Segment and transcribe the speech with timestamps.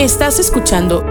[0.00, 1.04] Estás escuchando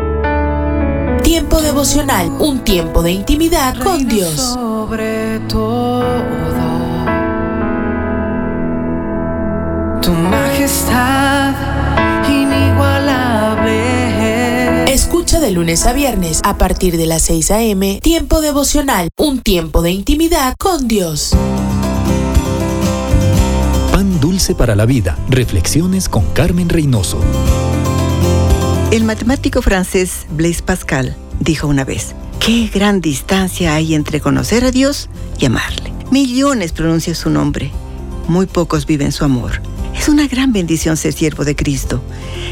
[1.21, 4.33] Tiempo devocional, un tiempo de intimidad con Dios.
[4.33, 6.03] Sobre todo,
[10.01, 11.53] tu majestad
[12.27, 14.91] inigualable.
[14.91, 17.99] Escucha de lunes a viernes a partir de las 6 a.m.
[18.01, 21.35] Tiempo devocional, un tiempo de intimidad con Dios.
[23.91, 25.15] Pan dulce para la vida.
[25.29, 27.19] Reflexiones con Carmen Reynoso.
[28.91, 34.71] El matemático francés Blaise Pascal dijo una vez, qué gran distancia hay entre conocer a
[34.71, 35.93] Dios y amarle.
[36.09, 37.69] Millones pronuncian su nombre,
[38.27, 39.61] muy pocos viven su amor.
[39.95, 42.01] Es una gran bendición ser siervo de Cristo.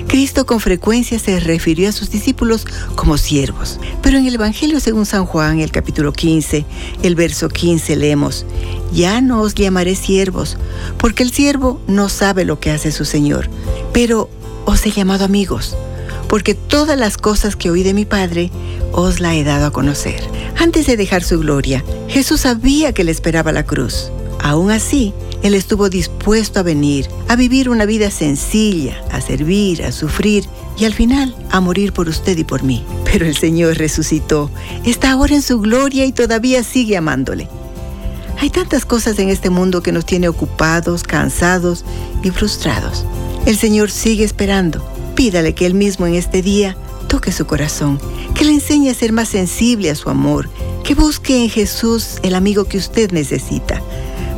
[0.07, 3.79] Cristo con frecuencia se refirió a sus discípulos como siervos.
[4.03, 6.65] Pero en el Evangelio según San Juan, el capítulo 15,
[7.01, 8.45] el verso 15 leemos,
[8.93, 10.55] Ya no os llamaré siervos,
[10.99, 13.49] porque el siervo no sabe lo que hace su Señor,
[13.91, 14.29] pero
[14.65, 15.75] os he llamado amigos
[16.27, 18.51] porque todas las cosas que oí de mi Padre
[18.91, 20.21] os la he dado a conocer.
[20.57, 24.11] Antes de dejar su gloria, Jesús sabía que le esperaba la cruz.
[24.39, 29.91] Aún así, Él estuvo dispuesto a venir, a vivir una vida sencilla, a servir, a
[29.91, 30.45] sufrir
[30.77, 32.83] y al final a morir por usted y por mí.
[33.05, 34.51] Pero el Señor resucitó,
[34.85, 37.47] está ahora en su gloria y todavía sigue amándole.
[38.39, 41.83] Hay tantas cosas en este mundo que nos tiene ocupados, cansados
[42.21, 43.03] y frustrados.
[43.47, 47.99] El Señor sigue esperando Pídale que Él mismo en este día toque su corazón,
[48.35, 50.47] que le enseñe a ser más sensible a su amor,
[50.83, 53.81] que busque en Jesús el amigo que usted necesita,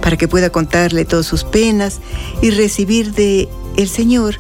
[0.02, 2.00] para que pueda contarle todas sus penas
[2.42, 4.36] y recibir de el Señor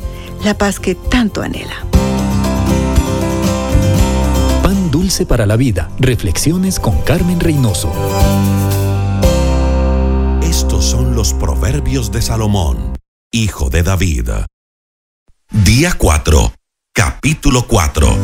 [0.45, 1.86] la paz que tanto anhela.
[4.64, 5.92] Pan dulce para la vida.
[6.00, 7.92] Reflexiones con Carmen Reynoso.
[10.42, 12.95] Estos son los proverbios de Salomón,
[13.34, 14.30] hijo de David.
[15.52, 16.53] Día 4,
[16.94, 18.17] capítulo 4.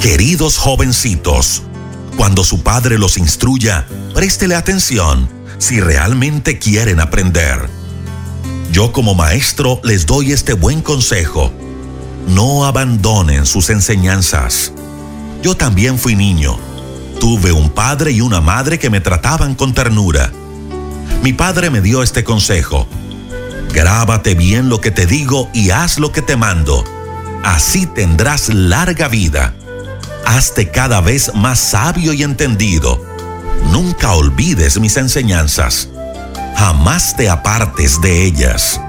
[0.00, 1.62] Queridos jovencitos,
[2.16, 5.28] cuando su padre los instruya, préstele atención
[5.58, 7.68] si realmente quieren aprender.
[8.72, 11.52] Yo como maestro les doy este buen consejo.
[12.26, 14.72] No abandonen sus enseñanzas.
[15.42, 16.58] Yo también fui niño.
[17.20, 20.32] Tuve un padre y una madre que me trataban con ternura.
[21.22, 22.88] Mi padre me dio este consejo
[23.74, 26.84] Grábate bien lo que te digo y haz lo que te mando.
[27.42, 29.52] Así tendrás larga vida.
[30.24, 33.04] Hazte cada vez más sabio y entendido.
[33.72, 35.88] Nunca olvides mis enseñanzas.
[36.56, 38.80] Jamás te apartes de ellas.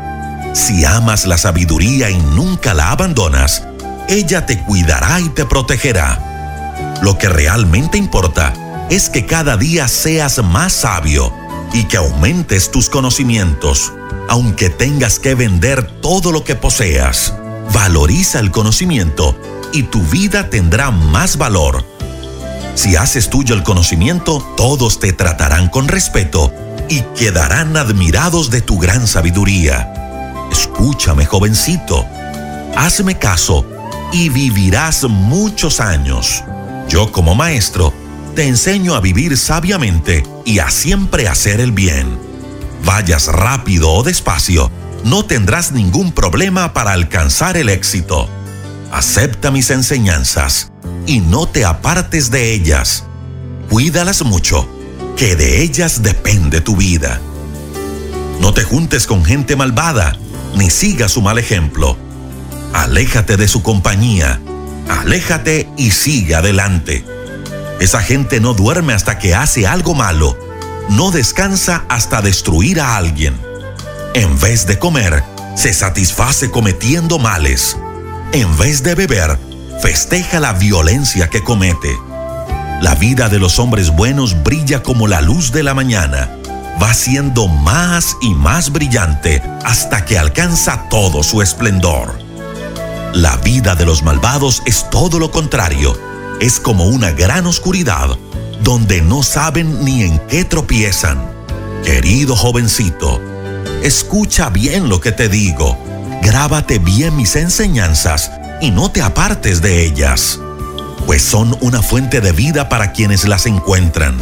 [0.53, 3.63] Si amas la sabiduría y nunca la abandonas,
[4.07, 6.97] ella te cuidará y te protegerá.
[7.01, 8.53] Lo que realmente importa
[8.91, 11.33] es que cada día seas más sabio
[11.75, 13.93] y que aumentes tus conocimientos
[14.27, 17.33] aunque tengas que vender todo lo que poseas.
[17.73, 19.37] Valoriza el conocimiento
[19.73, 21.85] y tu vida tendrá más valor.
[22.75, 26.51] Si haces tuyo el conocimiento, todos te tratarán con respeto
[26.89, 29.93] y quedarán admirados de tu gran sabiduría.
[30.51, 32.05] Escúchame, jovencito,
[32.75, 33.65] hazme caso
[34.11, 36.43] y vivirás muchos años.
[36.87, 37.93] Yo como maestro,
[38.35, 42.25] te enseño a vivir sabiamente y a siempre hacer el bien
[42.85, 44.71] vayas rápido o despacio,
[45.03, 48.29] no tendrás ningún problema para alcanzar el éxito.
[48.91, 50.71] Acepta mis enseñanzas
[51.05, 53.03] y no te apartes de ellas.
[53.69, 54.69] Cuídalas mucho,
[55.17, 57.19] que de ellas depende tu vida.
[58.39, 60.17] No te juntes con gente malvada,
[60.55, 61.97] ni sigas su mal ejemplo.
[62.73, 64.39] Aléjate de su compañía,
[64.87, 67.03] aléjate y sigue adelante.
[67.79, 70.37] Esa gente no duerme hasta que hace algo malo
[70.89, 73.39] no descansa hasta destruir a alguien.
[74.13, 75.23] En vez de comer,
[75.55, 77.77] se satisface cometiendo males.
[78.33, 79.37] En vez de beber,
[79.81, 81.97] festeja la violencia que comete.
[82.81, 86.29] La vida de los hombres buenos brilla como la luz de la mañana.
[86.81, 92.19] Va siendo más y más brillante hasta que alcanza todo su esplendor.
[93.13, 95.97] La vida de los malvados es todo lo contrario.
[96.41, 98.17] Es como una gran oscuridad
[98.61, 101.23] donde no saben ni en qué tropiezan.
[101.83, 103.21] Querido jovencito,
[103.83, 105.77] escucha bien lo que te digo,
[106.21, 110.39] grábate bien mis enseñanzas y no te apartes de ellas,
[111.05, 114.17] pues son una fuente de vida para quienes las encuentran.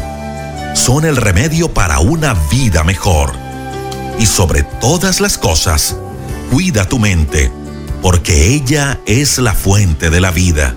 [0.75, 3.33] Son el remedio para una vida mejor.
[4.19, 5.95] Y sobre todas las cosas,
[6.51, 7.51] cuida tu mente,
[8.01, 10.75] porque ella es la fuente de la vida.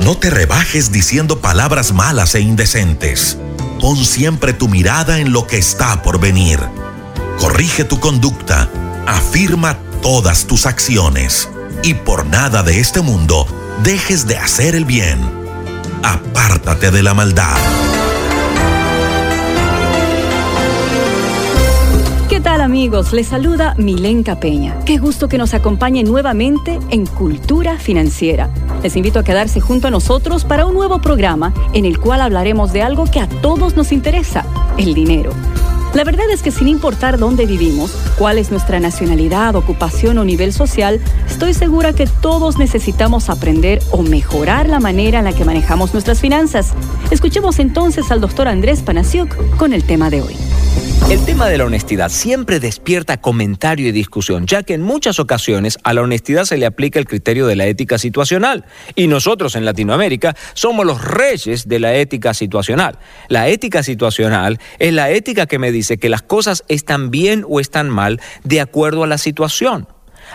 [0.00, 3.38] No te rebajes diciendo palabras malas e indecentes.
[3.80, 6.58] Pon siempre tu mirada en lo que está por venir.
[7.38, 8.68] Corrige tu conducta.
[9.06, 11.48] Afirma todas tus acciones.
[11.84, 13.46] y por nada de este mundo
[13.82, 15.18] dejes de hacer el bien.
[16.02, 17.56] Apártate de la maldad.
[22.28, 23.12] ¿Qué tal amigos?
[23.12, 24.76] Les saluda Milenka Peña.
[24.86, 28.48] Qué gusto que nos acompañen nuevamente en Cultura Financiera.
[28.82, 32.72] Les invito a quedarse junto a nosotros para un nuevo programa en el cual hablaremos
[32.72, 34.44] de algo que a todos nos interesa,
[34.76, 35.32] el dinero.
[35.94, 40.54] La verdad es que sin importar dónde vivimos, cuál es nuestra nacionalidad, ocupación o nivel
[40.54, 45.92] social, estoy segura que todos necesitamos aprender o mejorar la manera en la que manejamos
[45.92, 46.72] nuestras finanzas.
[47.10, 50.51] Escuchemos entonces al doctor Andrés Panasiuk con el tema de hoy.
[51.10, 55.78] El tema de la honestidad siempre despierta comentario y discusión, ya que en muchas ocasiones
[55.84, 58.64] a la honestidad se le aplica el criterio de la ética situacional.
[58.94, 62.98] Y nosotros en Latinoamérica somos los reyes de la ética situacional.
[63.28, 67.60] La ética situacional es la ética que me dice que las cosas están bien o
[67.60, 69.86] están mal de acuerdo a la situación.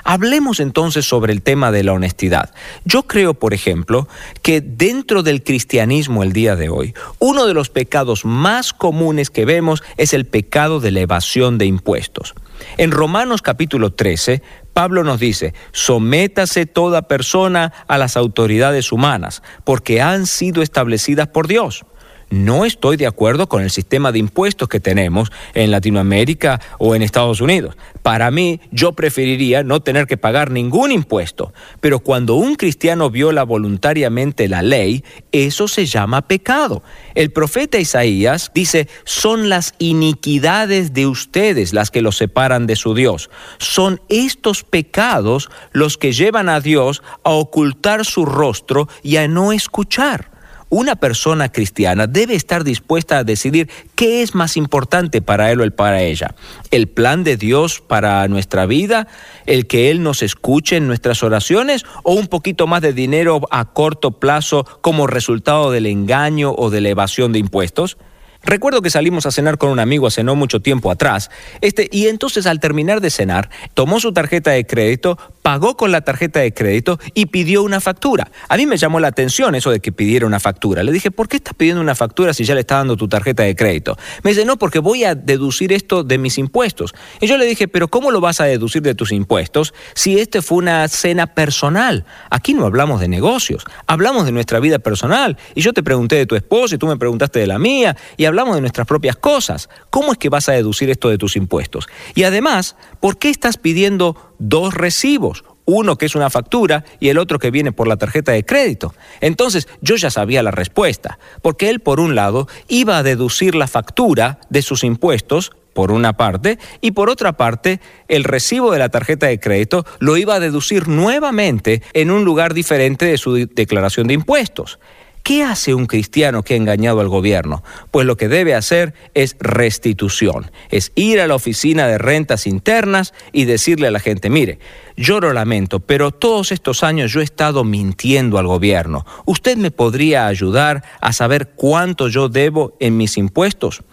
[0.04, 2.54] Hablemos entonces sobre el tema de la honestidad.
[2.86, 4.08] Yo creo, por ejemplo,
[4.42, 9.46] que dentro del cristianismo el día de hoy, uno de los pecados más comunes que
[9.46, 12.34] vemos es el pecado de la evasión de impuestos.
[12.78, 14.42] En Romanos capítulo 13,
[14.74, 21.48] Pablo nos dice, sométase toda persona a las autoridades humanas, porque han sido establecidas por
[21.48, 21.86] Dios.
[22.30, 27.02] No estoy de acuerdo con el sistema de impuestos que tenemos en Latinoamérica o en
[27.02, 27.78] Estados Unidos.
[28.04, 31.54] Para mí, yo preferiría no tener que pagar ningún impuesto.
[31.80, 36.84] Pero cuando un cristiano viola voluntariamente la ley, eso se llama pecado.
[37.16, 42.94] El profeta Isaías dice, son las iniquidades de ustedes las que los separan de su
[42.94, 43.30] Dios.
[43.58, 49.54] Son estos pecados los que llevan a Dios a ocultar su rostro y a no
[49.54, 50.37] escuchar
[50.70, 55.72] una persona cristiana debe estar dispuesta a decidir qué es más importante para él o
[55.76, 56.36] para ella.
[56.72, 59.08] El plan de Dios para nuestra vida,
[59.46, 63.66] el que Él nos escuche en nuestras oraciones o un poquito más de dinero a
[63.74, 67.98] corto plazo como resultado del engaño o de la evasión de impuestos.
[68.44, 71.30] Recuerdo que salimos a cenar con un amigo hace no mucho tiempo atrás,
[71.62, 75.18] este, y entonces al terminar de cenar, tomó su tarjeta de crédito,
[75.48, 78.30] pagó con la tarjeta de crédito y pidió una factura.
[78.50, 80.84] A mí me llamó la atención eso de que pidiera una factura.
[80.84, 83.44] Le dije, ¿por qué estás pidiendo una factura si ya le está dando tu tarjeta
[83.44, 83.98] de crédito?
[84.24, 86.94] Me dice, no, porque voy a deducir esto de mis impuestos.
[87.22, 90.42] Y yo le dije, pero ¿cómo lo vas a deducir de tus impuestos si este
[90.42, 92.04] fue una cena personal?
[92.30, 95.38] Aquí no hablamos de negocios, hablamos de nuestra vida personal.
[95.56, 98.26] Y yo te pregunté de tu esposo y tú me preguntaste de la mía y
[98.26, 99.70] hablamos de nuestras propias cosas.
[99.92, 101.88] ¿Cómo es que vas a deducir esto de tus impuestos?
[102.16, 105.37] Y además, ¿por qué estás pidiendo dos recibos,
[105.68, 108.96] uno que es una factura y el otro que viene por la tarjeta de crédito.
[109.22, 113.68] Entonces yo ya sabía la respuesta, porque él por un lado iba a deducir la
[113.68, 118.90] factura de sus impuestos, por una parte, y por otra parte, el recibo de la
[118.90, 124.08] tarjeta de crédito lo iba a deducir nuevamente en un lugar diferente de su declaración
[124.08, 124.80] de impuestos.
[125.28, 127.62] ¿Qué hace un cristiano que ha engañado al gobierno?
[127.92, 133.14] Pues lo que debe hacer es restitución, es ir a la oficina de rentas internas
[133.34, 134.60] y decirle a la gente, mire,
[134.96, 139.06] yo lo lamento, pero todos estos años yo he estado mintiendo al gobierno.
[139.26, 143.84] ¿Usted me podría ayudar a saber cuánto yo debo en mis impuestos?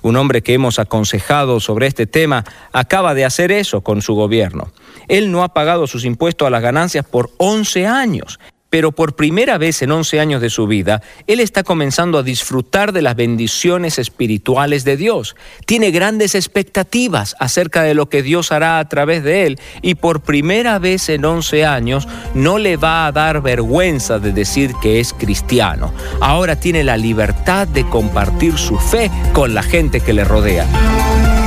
[0.00, 4.72] Un hombre que hemos aconsejado sobre este tema acaba de hacer eso con su gobierno.
[5.08, 8.38] Él no ha pagado sus impuestos a las ganancias por 11 años
[8.70, 12.92] pero por primera vez en 11 años de su vida, él está comenzando a disfrutar
[12.92, 15.36] de las bendiciones espirituales de Dios.
[15.66, 20.20] Tiene grandes expectativas acerca de lo que Dios hará a través de él y por
[20.20, 25.12] primera vez en 11 años no le va a dar vergüenza de decir que es
[25.12, 25.92] cristiano.
[26.20, 31.37] Ahora tiene la libertad de compartir su fe con la gente que le rodea.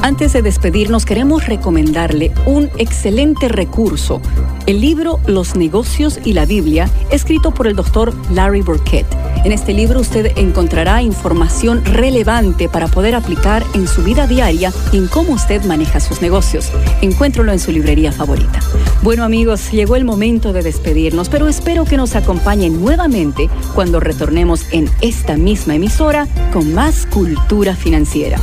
[0.00, 4.22] Antes de despedirnos, queremos recomendarle un excelente recurso,
[4.66, 9.06] el libro Los negocios y la Biblia, escrito por el doctor Larry Burkett.
[9.44, 14.98] En este libro usted encontrará información relevante para poder aplicar en su vida diaria y
[14.98, 16.70] en cómo usted maneja sus negocios.
[17.02, 18.60] Encuéntralo en su librería favorita.
[19.02, 24.72] Bueno amigos, llegó el momento de despedirnos, pero espero que nos acompañen nuevamente cuando retornemos
[24.72, 28.38] en esta misma emisora con más cultura financiera.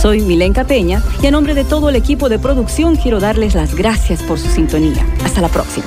[0.00, 3.74] Soy Milenka Peña y a nombre de todo el equipo de producción quiero darles las
[3.74, 5.06] gracias por su sintonía.
[5.24, 5.86] Hasta la próxima.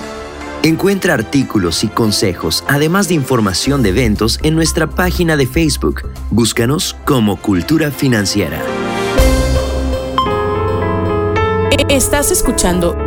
[0.63, 6.03] Encuentra artículos y consejos, además de información de eventos en nuestra página de Facebook.
[6.31, 8.61] Búscanos como Cultura Financiera.
[11.87, 12.97] Estás escuchando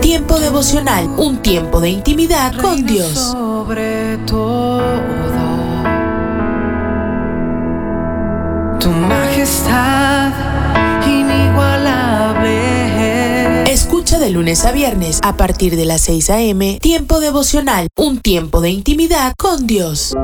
[0.00, 3.10] Tiempo devocional, un tiempo de intimidad con Dios.
[3.10, 4.84] Sobre todo.
[9.44, 10.32] Majestad
[11.06, 12.50] inigualable.
[13.70, 16.78] Escucha Escucha de lunes a viernes a partir de las 6 a.m.
[16.80, 20.14] Tiempo devocional, un tiempo de intimidad con Dios.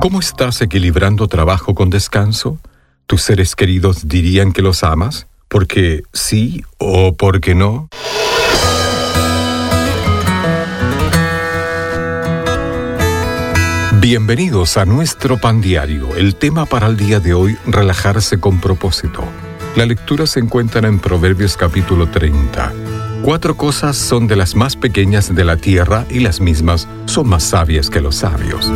[0.00, 2.58] ¿Cómo estás equilibrando trabajo con descanso?
[3.06, 5.28] ¿Tus seres queridos dirían que los amas?
[5.48, 7.88] ¿Porque sí o porque no?
[14.02, 16.16] Bienvenidos a nuestro pan diario.
[16.16, 19.22] El tema para el día de hoy, relajarse con propósito.
[19.76, 22.72] La lectura se encuentra en Proverbios capítulo 30.
[23.22, 27.44] Cuatro cosas son de las más pequeñas de la tierra y las mismas son más
[27.44, 28.68] sabias que los sabios.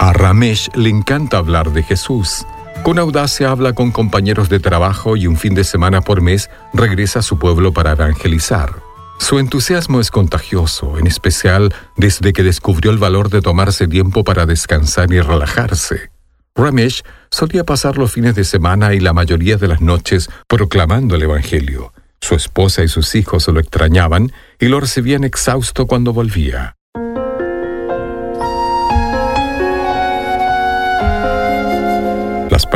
[0.00, 2.44] A Ramesh le encanta hablar de Jesús.
[2.82, 7.20] Con audacia habla con compañeros de trabajo y un fin de semana por mes regresa
[7.20, 8.91] a su pueblo para evangelizar.
[9.22, 14.46] Su entusiasmo es contagioso, en especial desde que descubrió el valor de tomarse tiempo para
[14.46, 16.10] descansar y relajarse.
[16.56, 21.22] Ramesh solía pasar los fines de semana y la mayoría de las noches proclamando el
[21.22, 21.94] Evangelio.
[22.20, 26.74] Su esposa y sus hijos lo extrañaban y lo recibían exhausto cuando volvía.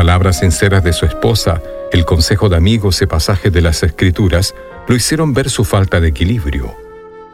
[0.07, 1.61] Palabras sinceras de su esposa,
[1.91, 4.55] el consejo de amigos y pasajes de las Escrituras
[4.87, 6.77] lo hicieron ver su falta de equilibrio.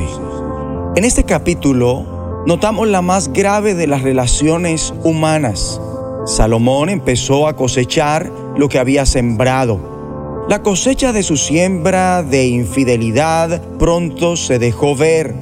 [0.96, 5.80] En este capítulo notamos la más grave de las relaciones humanas.
[6.26, 10.46] Salomón empezó a cosechar lo que había sembrado.
[10.50, 15.36] La cosecha de su siembra de infidelidad pronto se dejó ver.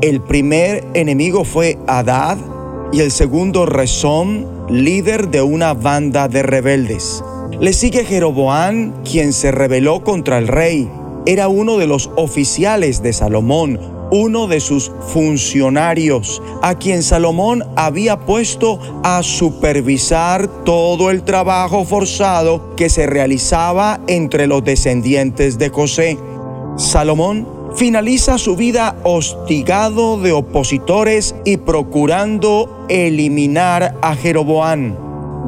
[0.00, 2.38] El primer enemigo fue Adad
[2.92, 7.22] y el segundo Rezón, líder de una banda de rebeldes.
[7.60, 10.90] Le sigue Jeroboán, quien se rebeló contra el rey.
[11.26, 18.18] Era uno de los oficiales de Salomón, uno de sus funcionarios, a quien Salomón había
[18.20, 26.18] puesto a supervisar todo el trabajo forzado que se realizaba entre los descendientes de José.
[26.76, 34.96] Salomón finaliza su vida hostigado de opositores y procurando eliminar a Jeroboán.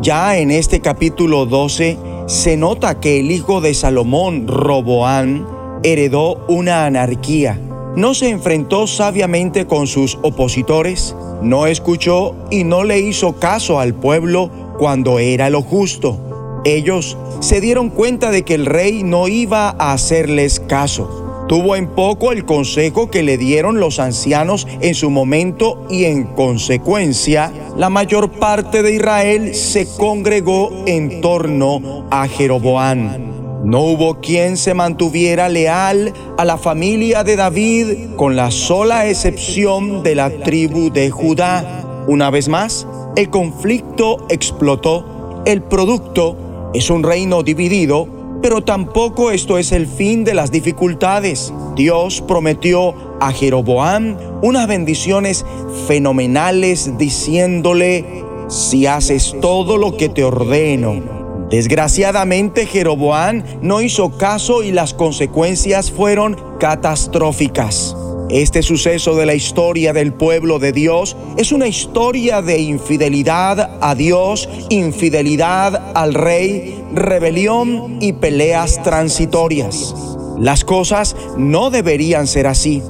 [0.02, 5.46] Ya en este capítulo 12 se nota que el hijo de Salomón, Roboán,
[5.82, 7.58] heredó una anarquía
[7.98, 13.92] no se enfrentó sabiamente con sus opositores, no escuchó y no le hizo caso al
[13.92, 16.60] pueblo cuando era lo justo.
[16.64, 21.46] Ellos se dieron cuenta de que el rey no iba a hacerles caso.
[21.48, 26.22] Tuvo en poco el consejo que le dieron los ancianos en su momento y en
[26.22, 33.27] consecuencia la mayor parte de Israel se congregó en torno a Jeroboán.
[33.68, 40.02] No hubo quien se mantuviera leal a la familia de David con la sola excepción
[40.02, 41.84] de la tribu de Judá.
[42.06, 45.42] Una vez más, el conflicto explotó.
[45.44, 48.08] El producto es un reino dividido,
[48.40, 51.52] pero tampoco esto es el fin de las dificultades.
[51.76, 55.44] Dios prometió a Jeroboam unas bendiciones
[55.86, 61.17] fenomenales diciéndole, si haces todo lo que te ordeno,
[61.50, 67.96] Desgraciadamente Jeroboán no hizo caso y las consecuencias fueron catastróficas.
[68.28, 73.94] Este suceso de la historia del pueblo de Dios es una historia de infidelidad a
[73.94, 79.94] Dios, infidelidad al rey, rebelión y peleas transitorias.
[80.38, 82.82] Las cosas no deberían ser así.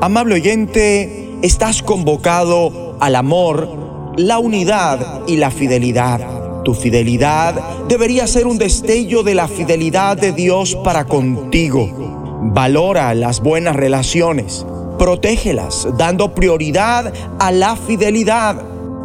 [0.00, 6.43] Amable oyente, estás convocado al amor, la unidad y la fidelidad.
[6.64, 12.40] Tu fidelidad debería ser un destello de la fidelidad de Dios para contigo.
[12.54, 14.64] Valora las buenas relaciones
[14.98, 18.62] protégelas, dando prioridad a la fidelidad.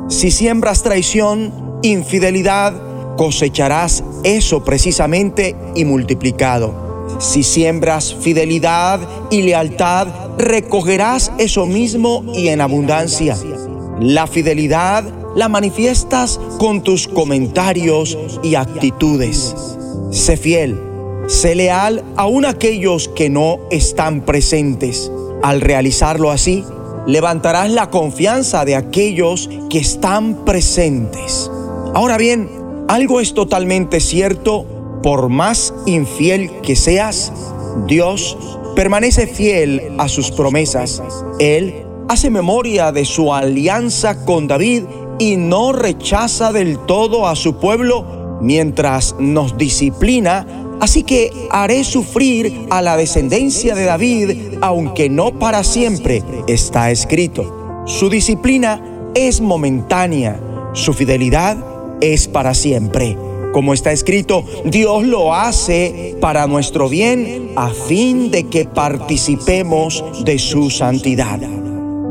[0.07, 2.73] Si siembras traición, infidelidad,
[3.17, 7.07] cosecharás eso precisamente y multiplicado.
[7.19, 13.35] Si siembras fidelidad y lealtad, recogerás eso mismo y en abundancia.
[13.99, 15.03] La fidelidad
[15.35, 19.55] la manifiestas con tus comentarios y actitudes.
[20.11, 20.79] Sé fiel,
[21.27, 26.63] sé leal aun aquellos que no están presentes al realizarlo así,
[27.05, 31.49] levantarás la confianza de aquellos que están presentes.
[31.93, 32.49] Ahora bien,
[32.87, 34.65] algo es totalmente cierto,
[35.01, 37.31] por más infiel que seas,
[37.87, 38.37] Dios
[38.75, 41.01] permanece fiel a sus promesas.
[41.39, 44.83] Él hace memoria de su alianza con David
[45.19, 52.67] y no rechaza del todo a su pueblo mientras nos disciplina Así que haré sufrir
[52.69, 57.83] a la descendencia de David, aunque no para siempre, está escrito.
[57.85, 58.81] Su disciplina
[59.13, 60.39] es momentánea,
[60.73, 61.57] su fidelidad
[61.99, 63.17] es para siempre.
[63.51, 70.39] Como está escrito, Dios lo hace para nuestro bien a fin de que participemos de
[70.39, 71.58] su santidad.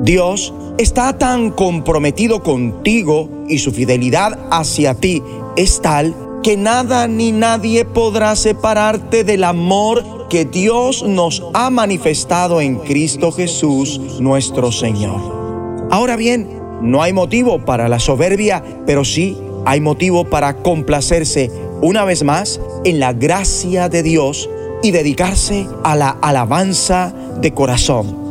[0.03, 5.23] Dios está tan comprometido contigo y su fidelidad hacia ti
[5.57, 12.61] es tal que nada ni nadie podrá separarte del amor que Dios nos ha manifestado
[12.61, 15.89] en Cristo Jesús nuestro Señor.
[15.91, 16.49] Ahora bien,
[16.81, 21.51] no hay motivo para la soberbia, pero sí hay motivo para complacerse
[21.83, 24.49] una vez más en la gracia de Dios
[24.83, 28.28] y dedicarse a la alabanza de corazón.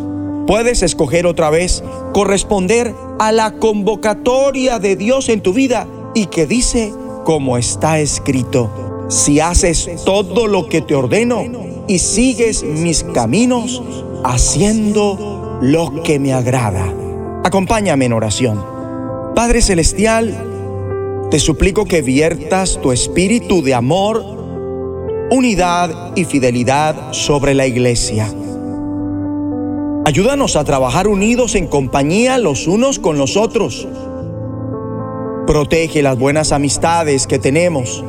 [0.48, 1.84] Puedes escoger otra vez
[2.14, 6.94] corresponder a la convocatoria de Dios en tu vida y que dice,
[7.26, 8.72] como está escrito,
[9.10, 11.44] si haces todo lo que te ordeno
[11.88, 13.84] y sigues mis caminos,
[14.24, 16.94] haciendo lo que me agrada.
[17.44, 18.64] Acompáñame en oración.
[19.36, 24.24] Padre Celestial, te suplico que viertas tu espíritu de amor,
[25.30, 28.34] unidad y fidelidad sobre la iglesia.
[30.08, 33.86] Ayúdanos a trabajar unidos en compañía los unos con los otros
[35.46, 38.06] Protege las buenas amistades que tenemos.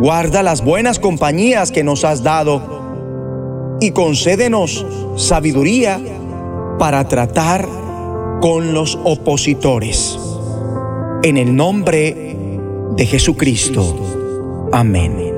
[0.00, 4.84] Guarda las buenas compañías que nos has dado y concédenos
[5.16, 5.98] sabiduría
[6.78, 7.66] para tratar
[8.42, 10.18] con los opositores.
[11.22, 12.36] En el nombre
[12.94, 14.68] de Jesucristo.
[14.72, 15.33] Amén.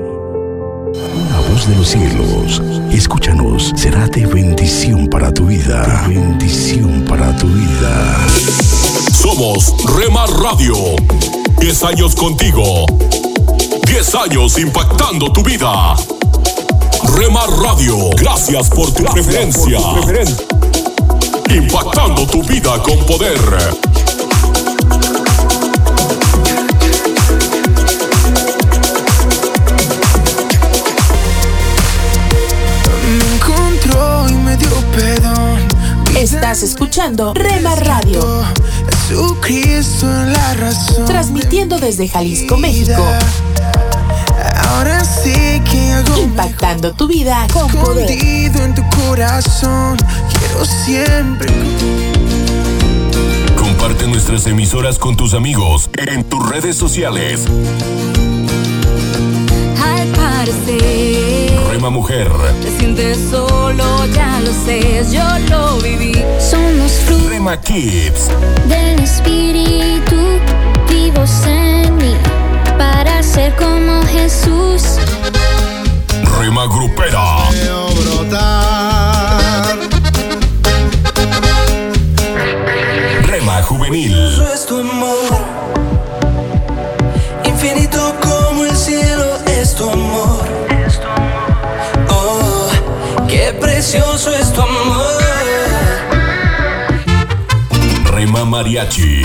[1.65, 6.05] De los cielos, escúchanos, será de bendición para tu vida.
[6.07, 8.25] De bendición para tu vida.
[9.11, 10.75] Somos Rema Radio.
[11.59, 12.85] 10 años contigo.
[13.85, 15.95] 10 años impactando tu vida.
[17.15, 19.79] Rema Radio, gracias por tu preferencia.
[21.49, 23.39] Impactando tu vida con poder.
[36.37, 38.21] Estás escuchando Rema Radio.
[39.09, 41.05] Jesucristo la razón.
[41.07, 43.03] Transmitiendo desde Jalisco, México.
[44.69, 48.09] Ahora sé que hago Impactando tu vida con poder.
[48.11, 49.97] escondido en tu corazón.
[49.97, 51.51] Quiero siempre.
[53.57, 57.45] Comparte nuestras emisoras con tus amigos en tus redes sociales.
[59.83, 61.26] Al parecer,
[61.77, 62.27] Rema Mujer,
[62.63, 66.11] te sientes solo, ya lo sé, yo lo viví.
[66.39, 68.29] Somos frutos Rema Kids,
[68.67, 70.15] del Espíritu
[70.89, 72.15] vivos en mí
[72.79, 74.97] para ser como Jesús.
[76.39, 77.47] Rema Grupera,
[83.21, 84.15] Rema Juvenil,
[98.47, 99.21] mariachi.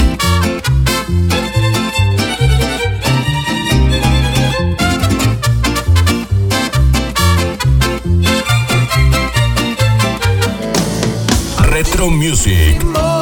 [11.70, 13.21] Retro Music.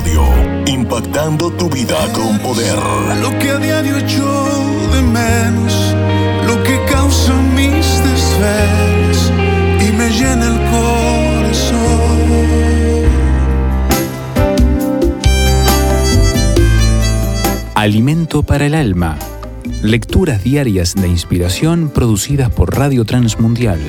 [0.00, 0.24] Radio,
[0.66, 2.74] impactando tu vida con poder.
[3.20, 4.24] lo que a diario echo
[4.92, 5.94] de menos,
[6.46, 9.32] lo que causa mis desvelos
[9.78, 11.80] y me llena el corazón.
[17.74, 19.18] Alimento para el alma.
[19.82, 23.80] Lecturas diarias de inspiración producidas por Radio Transmundial.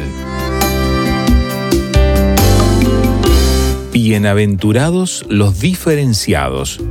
[4.12, 6.82] Bienaventurados los diferenciados.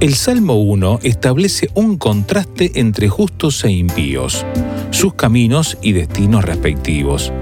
[0.00, 4.46] El Salmo 1 establece un contraste entre justos e impíos,
[4.90, 7.34] sus caminos y destinos respectivos.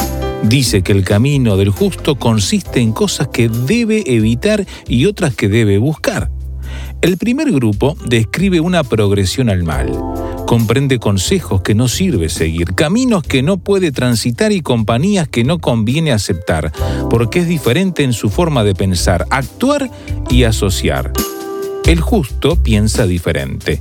[0.42, 5.48] Dice que el camino del justo consiste en cosas que debe evitar y otras que
[5.48, 6.32] debe buscar.
[7.00, 9.92] El primer grupo describe una progresión al mal,
[10.48, 15.58] Comprende consejos que no sirve seguir, caminos que no puede transitar y compañías que no
[15.58, 16.72] conviene aceptar,
[17.10, 19.90] porque es diferente en su forma de pensar, actuar
[20.30, 21.12] y asociar.
[21.84, 23.78] El justo piensa diferente.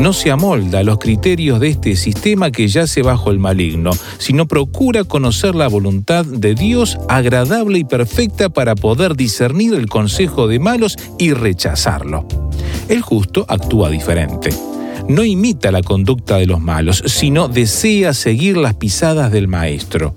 [0.00, 4.48] No se amolda a los criterios de este sistema que yace bajo el maligno, sino
[4.48, 10.60] procura conocer la voluntad de Dios agradable y perfecta para poder discernir el consejo de
[10.60, 12.26] malos y rechazarlo.
[12.88, 14.48] El justo actúa diferente
[15.08, 20.14] no imita la conducta de los malos, sino desea seguir las pisadas del Maestro.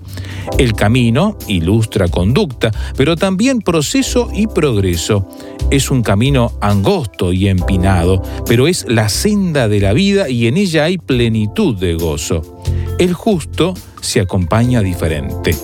[0.58, 5.28] El camino ilustra conducta, pero también proceso y progreso.
[5.70, 10.56] Es un camino angosto y empinado, pero es la senda de la vida y en
[10.56, 12.62] ella hay plenitud de gozo.
[12.98, 15.54] El justo se acompaña diferente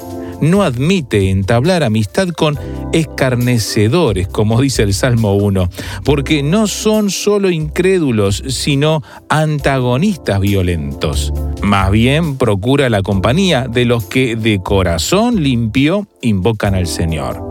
[0.40, 2.58] no admite entablar amistad con
[2.92, 5.68] escarnecedores, como dice el Salmo 1,
[6.04, 11.32] porque no son solo incrédulos, sino antagonistas violentos.
[11.62, 17.50] Más bien procura la compañía de los que de corazón limpio invocan al Señor.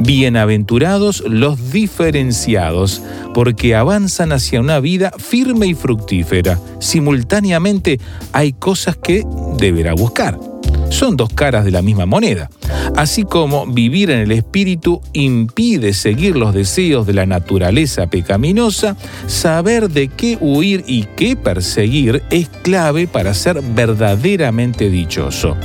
[0.00, 3.02] Bienaventurados los diferenciados,
[3.34, 6.58] porque avanzan hacia una vida firme y fructífera.
[6.80, 8.00] Simultáneamente
[8.32, 9.24] hay cosas que
[9.58, 10.51] deberá buscar
[10.92, 12.50] son dos caras de la misma moneda.
[12.96, 19.88] Así como vivir en el espíritu impide seguir los deseos de la naturaleza pecaminosa, saber
[19.88, 25.56] de qué huir y qué perseguir es clave para ser verdaderamente dichoso.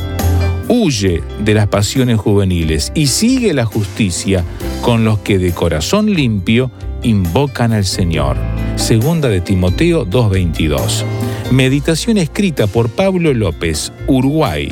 [0.70, 4.44] Huye de las pasiones juveniles y sigue la justicia
[4.82, 6.72] con los que de corazón limpio
[7.04, 8.38] invocan al Señor.
[8.76, 11.04] Segunda de Timoteo 2.22.
[11.52, 14.72] Meditación escrita por Pablo López, Uruguay,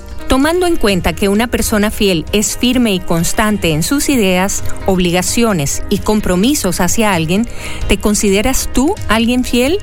[0.31, 5.83] Tomando en cuenta que una persona fiel es firme y constante en sus ideas, obligaciones
[5.89, 7.45] y compromisos hacia alguien,
[7.89, 9.77] ¿te consideras tú alguien fiel?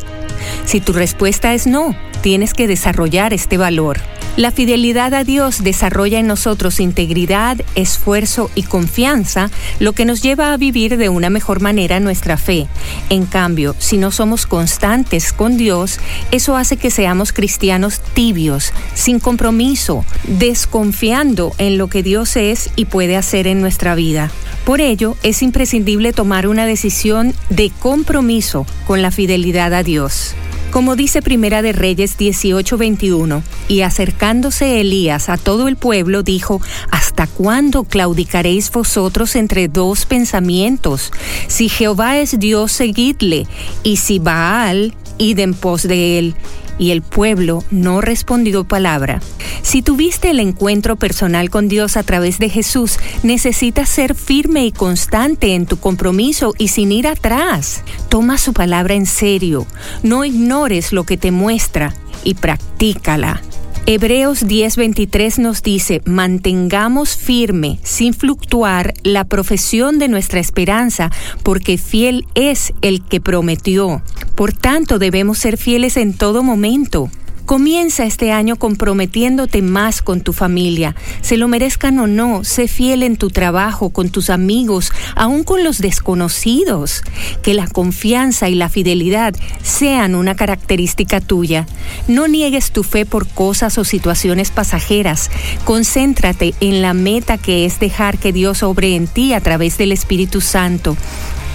[0.64, 3.98] Si tu respuesta es no, tienes que desarrollar este valor.
[4.38, 9.50] La fidelidad a Dios desarrolla en nosotros integridad, esfuerzo y confianza,
[9.80, 12.68] lo que nos lleva a vivir de una mejor manera nuestra fe.
[13.10, 15.98] En cambio, si no somos constantes con Dios,
[16.30, 22.84] eso hace que seamos cristianos tibios, sin compromiso, desconfiando en lo que Dios es y
[22.84, 24.30] puede hacer en nuestra vida.
[24.64, 30.36] Por ello, es imprescindible tomar una decisión de compromiso con la fidelidad a Dios.
[30.70, 37.26] Como dice Primera de Reyes 18:21, y acercándose Elías a todo el pueblo, dijo, ¿Hasta
[37.26, 41.10] cuándo claudicaréis vosotros entre dos pensamientos?
[41.46, 43.46] Si Jehová es Dios, seguidle,
[43.82, 46.36] y si Baal, id en pos de él
[46.78, 49.20] y el pueblo no respondió palabra.
[49.62, 54.72] Si tuviste el encuentro personal con Dios a través de Jesús, necesitas ser firme y
[54.72, 57.82] constante en tu compromiso y sin ir atrás.
[58.08, 59.66] Toma su palabra en serio,
[60.02, 63.42] no ignores lo que te muestra y practícala.
[63.90, 71.10] Hebreos 10:23 nos dice, mantengamos firme, sin fluctuar, la profesión de nuestra esperanza,
[71.42, 74.02] porque fiel es el que prometió.
[74.34, 77.08] Por tanto, debemos ser fieles en todo momento.
[77.48, 80.94] Comienza este año comprometiéndote más con tu familia.
[81.22, 85.64] Se lo merezcan o no, sé fiel en tu trabajo, con tus amigos, aún con
[85.64, 87.00] los desconocidos.
[87.40, 91.66] Que la confianza y la fidelidad sean una característica tuya.
[92.06, 95.30] No niegues tu fe por cosas o situaciones pasajeras.
[95.64, 99.92] Concéntrate en la meta que es dejar que Dios obre en ti a través del
[99.92, 100.98] Espíritu Santo.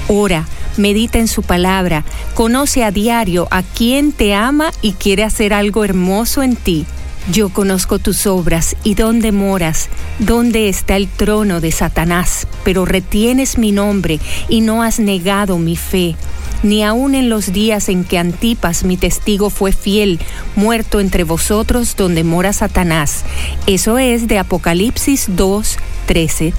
[0.08, 5.54] Ora medita en su palabra, conoce a diario a quien te ama y quiere hacer
[5.54, 6.86] algo hermoso en ti.
[7.32, 9.88] Yo conozco tus obras y dónde moras,
[10.20, 15.78] dónde está el trono de Satanás, pero retienes mi nombre y no has negado mi
[15.78, 16.18] fe,
[16.64, 20.20] ni aun en los días en que Antipas, mi testigo, fue fiel,
[20.58, 23.24] muerto entre vosotros donde mora Satanás.
[23.68, 26.54] Eso es de Apocalipsis 2, 13.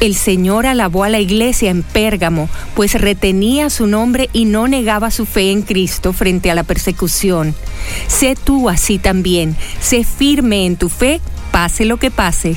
[0.00, 5.10] El Señor alabó a la iglesia en Pérgamo, pues retenía su nombre y no negaba
[5.10, 7.54] su fe en Cristo frente a la persecución.
[8.06, 11.20] Sé tú así también, sé firme en tu fe,
[11.52, 12.56] pase lo que pase.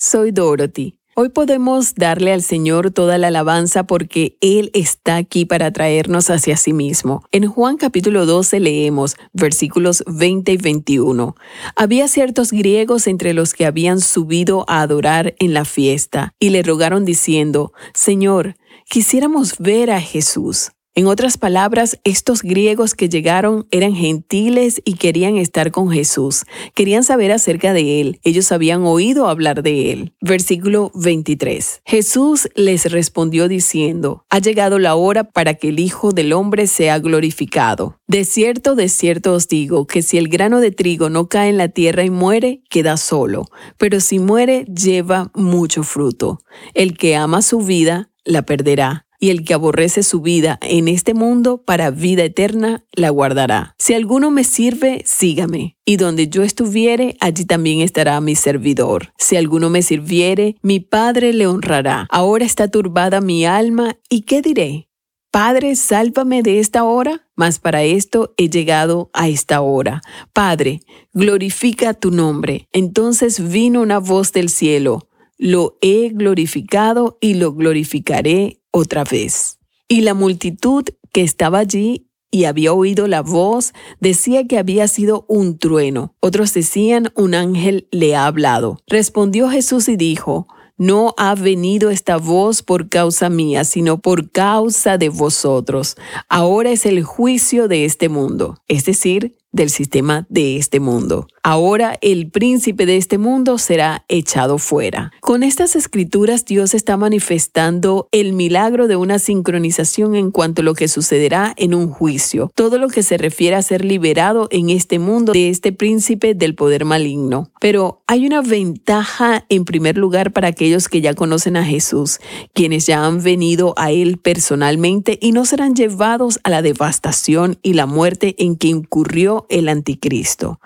[0.00, 0.94] Soy Dorothy.
[1.16, 6.56] Hoy podemos darle al Señor toda la alabanza porque Él está aquí para traernos hacia
[6.56, 7.24] sí mismo.
[7.32, 11.34] En Juan capítulo 12 leemos versículos 20 y 21.
[11.74, 16.62] Había ciertos griegos entre los que habían subido a adorar en la fiesta y le
[16.62, 18.54] rogaron diciendo, Señor,
[18.88, 20.70] quisiéramos ver a Jesús.
[20.98, 26.42] En otras palabras, estos griegos que llegaron eran gentiles y querían estar con Jesús.
[26.74, 28.18] Querían saber acerca de Él.
[28.24, 30.12] Ellos habían oído hablar de Él.
[30.20, 31.82] Versículo 23.
[31.84, 36.98] Jesús les respondió diciendo, Ha llegado la hora para que el Hijo del Hombre sea
[36.98, 38.00] glorificado.
[38.08, 41.58] De cierto, de cierto os digo, que si el grano de trigo no cae en
[41.58, 43.44] la tierra y muere, queda solo.
[43.76, 46.40] Pero si muere, lleva mucho fruto.
[46.74, 51.14] El que ama su vida, la perderá y el que aborrece su vida en este
[51.14, 53.74] mundo para vida eterna la guardará.
[53.78, 59.12] Si alguno me sirve, sígame, y donde yo estuviere, allí también estará mi servidor.
[59.18, 62.06] Si alguno me sirviere, mi Padre le honrará.
[62.10, 64.88] Ahora está turbada mi alma, ¿y qué diré?
[65.30, 70.00] Padre, sálvame de esta hora, mas para esto he llegado a esta hora.
[70.32, 70.80] Padre,
[71.12, 72.66] glorifica tu nombre.
[72.72, 75.08] Entonces vino una voz del cielo.
[75.36, 79.58] Lo he glorificado y lo glorificaré otra vez.
[79.88, 85.24] Y la multitud que estaba allí y había oído la voz decía que había sido
[85.28, 86.14] un trueno.
[86.20, 88.80] Otros decían un ángel le ha hablado.
[88.86, 94.96] Respondió Jesús y dijo, no ha venido esta voz por causa mía, sino por causa
[94.96, 95.96] de vosotros.
[96.28, 101.26] Ahora es el juicio de este mundo, es decir, del sistema de este mundo.
[101.42, 105.12] Ahora el príncipe de este mundo será echado fuera.
[105.20, 110.74] Con estas escrituras Dios está manifestando el milagro de una sincronización en cuanto a lo
[110.74, 112.50] que sucederá en un juicio.
[112.54, 116.54] Todo lo que se refiere a ser liberado en este mundo de este príncipe del
[116.54, 117.50] poder maligno.
[117.60, 122.20] Pero hay una ventaja en primer lugar para aquellos que ya conocen a Jesús,
[122.52, 127.72] quienes ya han venido a Él personalmente y no serán llevados a la devastación y
[127.72, 130.60] la muerte en que incurrió el anticristo.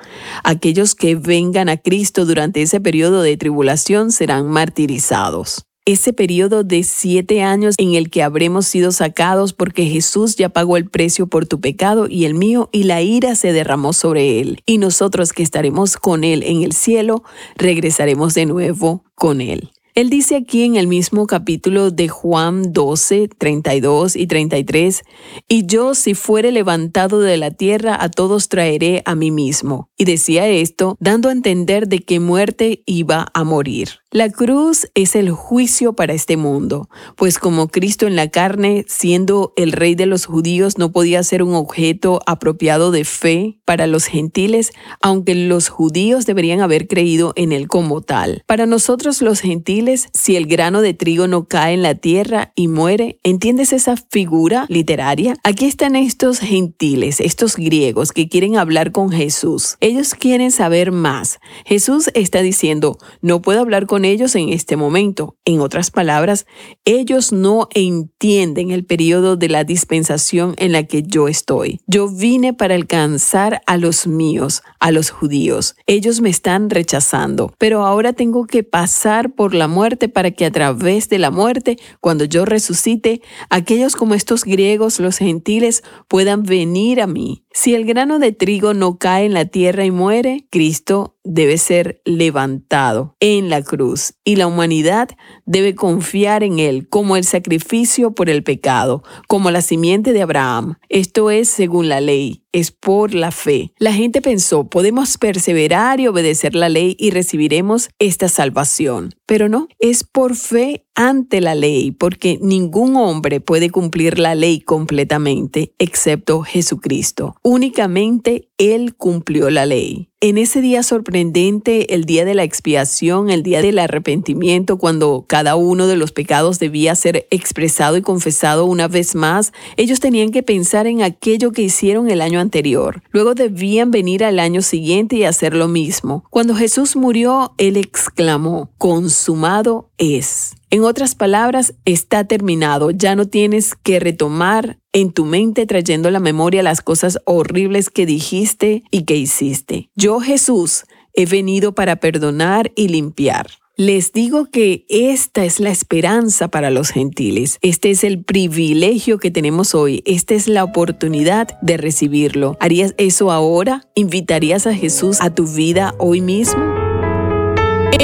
[0.44, 5.66] Aquellos que vengan a Cristo durante ese periodo de tribulación serán martirizados.
[5.84, 10.76] Ese periodo de siete años en el que habremos sido sacados porque Jesús ya pagó
[10.76, 14.62] el precio por tu pecado y el mío y la ira se derramó sobre él.
[14.64, 17.24] Y nosotros que estaremos con él en el cielo,
[17.56, 19.72] regresaremos de nuevo con él.
[19.94, 25.02] Él dice aquí en el mismo capítulo de Juan 12, 32 y 33,
[25.48, 29.90] Y yo si fuere levantado de la tierra a todos traeré a mí mismo.
[29.98, 34.01] Y decía esto dando a entender de qué muerte iba a morir.
[34.14, 39.54] La cruz es el juicio para este mundo, pues como Cristo en la carne, siendo
[39.56, 44.04] el rey de los judíos, no podía ser un objeto apropiado de fe para los
[44.04, 48.42] gentiles, aunque los judíos deberían haber creído en él como tal.
[48.46, 52.68] Para nosotros los gentiles, si el grano de trigo no cae en la tierra y
[52.68, 55.38] muere, ¿entiendes esa figura literaria?
[55.42, 59.78] Aquí están estos gentiles, estos griegos que quieren hablar con Jesús.
[59.80, 61.40] Ellos quieren saber más.
[61.64, 65.36] Jesús está diciendo, no puedo hablar ellos en este momento.
[65.44, 66.46] En otras palabras,
[66.84, 71.80] ellos no entienden el periodo de la dispensación en la que yo estoy.
[71.86, 75.76] Yo vine para alcanzar a los míos, a los judíos.
[75.86, 80.50] Ellos me están rechazando, pero ahora tengo que pasar por la muerte para que a
[80.50, 87.00] través de la muerte, cuando yo resucite, aquellos como estos griegos, los gentiles, puedan venir
[87.00, 87.41] a mí.
[87.54, 92.00] Si el grano de trigo no cae en la tierra y muere, Cristo debe ser
[92.06, 95.10] levantado en la cruz y la humanidad
[95.46, 100.76] debe confiar en Él como el sacrificio por el pecado, como la simiente de Abraham.
[100.88, 103.72] Esto es según la ley es por la fe.
[103.78, 109.14] La gente pensó, podemos perseverar y obedecer la ley y recibiremos esta salvación.
[109.26, 114.60] Pero no, es por fe ante la ley, porque ningún hombre puede cumplir la ley
[114.60, 117.36] completamente excepto Jesucristo.
[117.42, 120.11] Únicamente Él cumplió la ley.
[120.24, 125.56] En ese día sorprendente, el día de la expiación, el día del arrepentimiento, cuando cada
[125.56, 130.44] uno de los pecados debía ser expresado y confesado una vez más, ellos tenían que
[130.44, 133.02] pensar en aquello que hicieron el año anterior.
[133.10, 136.22] Luego debían venir al año siguiente y hacer lo mismo.
[136.30, 140.54] Cuando Jesús murió, Él exclamó, consumado es.
[140.70, 142.92] En otras palabras, está terminado.
[142.92, 148.06] Ya no tienes que retomar en tu mente trayendo la memoria las cosas horribles que
[148.06, 149.88] dijiste y que hiciste.
[149.96, 150.84] Yo, Jesús,
[151.14, 153.46] he venido para perdonar y limpiar.
[153.76, 157.58] Les digo que esta es la esperanza para los gentiles.
[157.62, 160.02] Este es el privilegio que tenemos hoy.
[160.04, 162.58] Esta es la oportunidad de recibirlo.
[162.60, 163.88] ¿Harías eso ahora?
[163.94, 166.62] ¿Invitarías a Jesús a tu vida hoy mismo?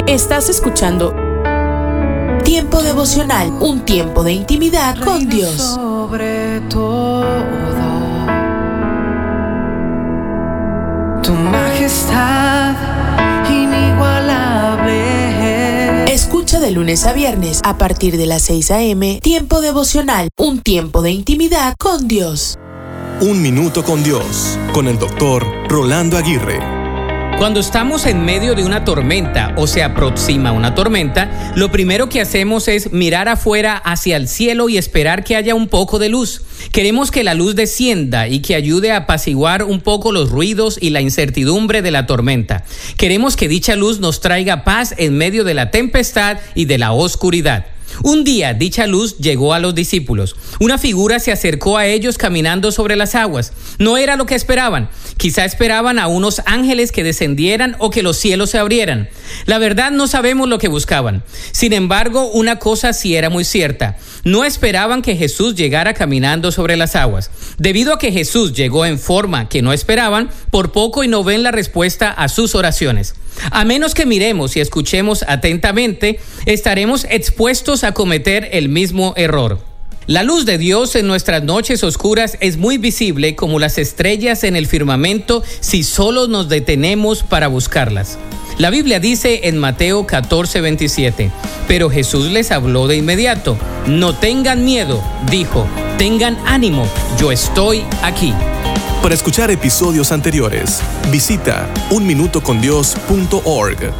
[0.07, 1.13] Estás escuchando
[2.49, 5.55] Tiempo devocional, un tiempo de intimidad con Dios.
[5.55, 7.23] Sobre todo,
[11.21, 12.73] tu majestad
[13.51, 16.11] inigualable.
[16.11, 19.19] Escucha de lunes a viernes a partir de las 6 a.m.
[19.21, 22.57] Tiempo devocional, un tiempo de intimidad con Dios.
[23.21, 26.78] Un minuto con Dios, con el doctor Rolando Aguirre.
[27.39, 32.19] Cuando estamos en medio de una tormenta o se aproxima una tormenta, lo primero que
[32.19, 36.41] hacemos es mirar afuera hacia el cielo y esperar que haya un poco de luz.
[36.73, 40.89] Queremos que la luz descienda y que ayude a apaciguar un poco los ruidos y
[40.89, 42.65] la incertidumbre de la tormenta.
[42.97, 46.91] Queremos que dicha luz nos traiga paz en medio de la tempestad y de la
[46.91, 47.67] oscuridad.
[48.03, 50.35] Un día dicha luz llegó a los discípulos.
[50.59, 53.53] Una figura se acercó a ellos caminando sobre las aguas.
[53.77, 54.89] No era lo que esperaban.
[55.17, 59.09] Quizá esperaban a unos ángeles que descendieran o que los cielos se abrieran.
[59.45, 61.23] La verdad no sabemos lo que buscaban.
[61.51, 63.97] Sin embargo, una cosa sí era muy cierta.
[64.23, 67.31] No esperaban que Jesús llegara caminando sobre las aguas.
[67.57, 71.43] Debido a que Jesús llegó en forma que no esperaban, por poco y no ven
[71.43, 73.15] la respuesta a sus oraciones.
[73.51, 79.69] A menos que miremos y escuchemos atentamente, estaremos expuestos a cometer el mismo error.
[80.09, 84.55] La luz de Dios en nuestras noches oscuras es muy visible como las estrellas en
[84.55, 88.17] el firmamento si solo nos detenemos para buscarlas.
[88.57, 91.29] La Biblia dice en Mateo 14, 27,
[91.67, 93.55] pero Jesús les habló de inmediato,
[93.85, 94.99] no tengan miedo,
[95.29, 95.67] dijo,
[95.99, 96.87] tengan ánimo,
[97.19, 98.33] yo estoy aquí.
[99.03, 103.93] Para escuchar episodios anteriores, visita unminutocondios.org.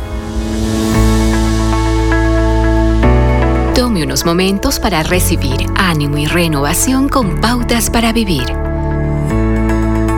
[4.09, 8.45] Tome unos momentos para recibir ánimo y renovación con pautas para vivir.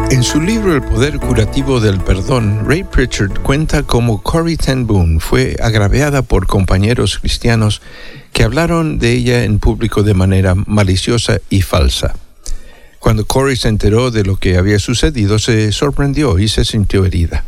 [0.10, 5.20] En su libro El poder curativo del perdón, Ray Pritchard cuenta cómo Corrie ten Boom
[5.20, 7.82] fue agraviada por compañeros cristianos
[8.32, 12.16] que hablaron de ella en público de manera maliciosa y falsa.
[13.00, 17.44] Cuando Corey se enteró de lo que había sucedido, se sorprendió y se sintió herida.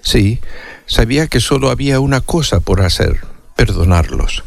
[0.00, 0.38] Sí,
[0.86, 3.18] sabía que solo había una cosa por hacer,
[3.56, 4.44] perdonarlos.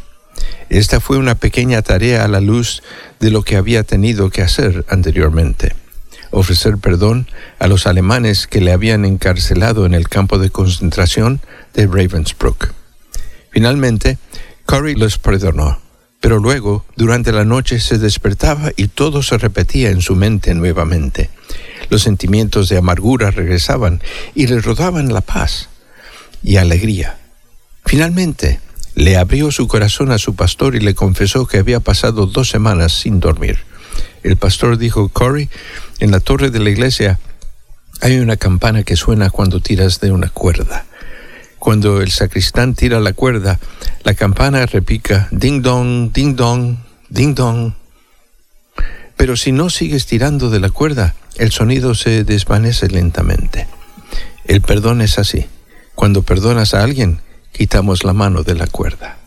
[0.69, 2.83] Esta fue una pequeña tarea a la luz
[3.19, 5.75] de lo que había tenido que hacer anteriormente.
[6.31, 7.27] Ofrecer perdón
[7.59, 11.41] a los alemanes que le habían encarcelado en el campo de concentración
[11.73, 12.73] de Ravensbrück.
[13.51, 14.17] Finalmente,
[14.65, 15.85] Corey los perdonó
[16.25, 21.29] pero luego, durante la noche, se despertaba y todo se repetía en su mente nuevamente.
[21.91, 24.01] Los sentimientos de amargura regresaban
[24.33, 25.69] y le rodaban la paz
[26.41, 27.19] y alegría.
[27.85, 28.59] Finalmente,
[28.95, 32.93] le abrió su corazón a su pastor y le confesó que había pasado dos semanas
[32.93, 33.59] sin dormir.
[34.23, 35.49] El pastor dijo, Corey,
[35.99, 37.19] en la torre de la iglesia
[38.01, 40.85] hay una campana que suena cuando tiras de una cuerda.
[41.59, 43.59] Cuando el sacristán tira la cuerda,
[44.03, 46.77] la campana repica ding dong, ding dong,
[47.09, 47.73] ding dong.
[49.17, 53.67] Pero si no sigues tirando de la cuerda, el sonido se desvanece lentamente.
[54.45, 55.47] El perdón es así.
[55.95, 57.19] Cuando perdonas a alguien,
[57.55, 59.17] quitamos la mano de la cuerda.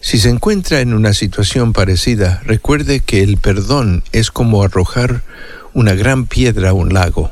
[0.00, 5.22] Si se encuentra en una situación parecida, recuerde que el perdón es como arrojar
[5.72, 7.30] una gran piedra a un lago.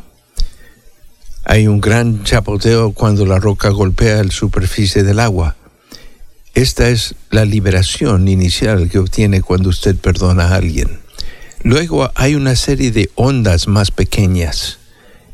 [1.44, 5.56] Hay un gran chapoteo cuando la roca golpea la superficie del agua.
[6.54, 11.00] Esta es la liberación inicial que obtiene cuando usted perdona a alguien.
[11.62, 14.78] Luego hay una serie de ondas más pequeñas.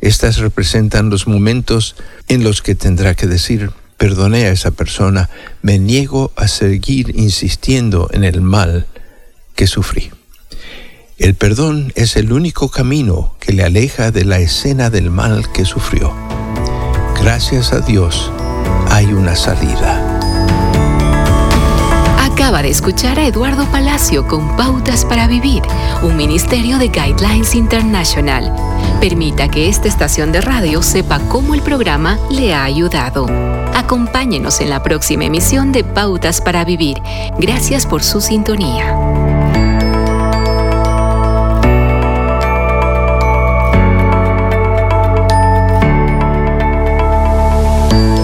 [0.01, 1.95] Estas representan los momentos
[2.27, 3.71] en los que tendrá que decir,
[4.01, 5.29] perdoné a esa persona,
[5.61, 8.87] me niego a seguir insistiendo en el mal
[9.55, 10.11] que sufrí.
[11.19, 15.67] El perdón es el único camino que le aleja de la escena del mal que
[15.67, 16.15] sufrió.
[17.21, 18.33] Gracias a Dios
[18.89, 20.19] hay una salida.
[22.19, 25.63] Acaba de escuchar a Eduardo Palacio con Pautas para Vivir,
[26.01, 28.51] un ministerio de Guidelines International.
[28.99, 33.27] Permita que esta estación de radio sepa cómo el programa le ha ayudado.
[33.91, 36.99] Acompáñenos en la próxima emisión de Pautas para Vivir.
[37.41, 38.97] Gracias por su sintonía.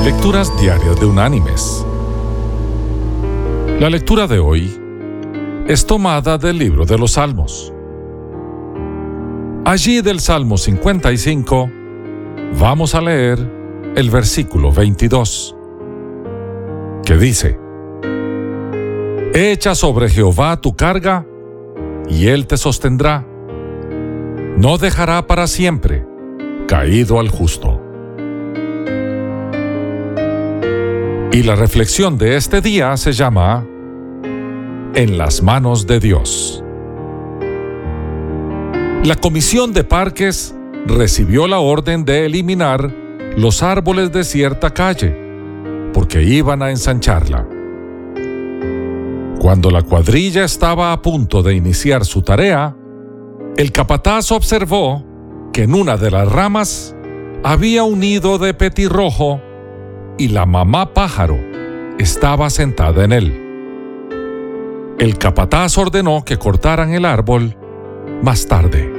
[0.04, 1.84] Lecturas diarias de Unánimes.
[3.80, 4.72] La lectura de hoy
[5.66, 7.72] es tomada del libro de los Salmos.
[9.64, 11.68] Allí del Salmo 55
[12.56, 13.56] vamos a leer
[13.96, 15.55] el versículo 22,
[17.06, 17.56] que dice,
[19.32, 21.24] Echa sobre Jehová tu carga,
[22.08, 23.24] y él te sostendrá.
[24.56, 26.04] No dejará para siempre
[26.66, 27.80] caído al justo.
[31.32, 33.64] Y la reflexión de este día se llama
[34.94, 36.64] En las manos de Dios.
[39.04, 42.90] La Comisión de Parques recibió la orden de eliminar
[43.36, 45.25] los árboles de cierta calle,
[45.96, 47.48] porque iban a ensancharla.
[49.40, 52.76] Cuando la cuadrilla estaba a punto de iniciar su tarea,
[53.56, 55.02] el capataz observó
[55.54, 56.94] que en una de las ramas
[57.42, 59.40] había un nido de petirrojo
[60.18, 61.38] y la mamá pájaro
[61.98, 64.96] estaba sentada en él.
[64.98, 67.56] El capataz ordenó que cortaran el árbol
[68.22, 68.92] más tarde.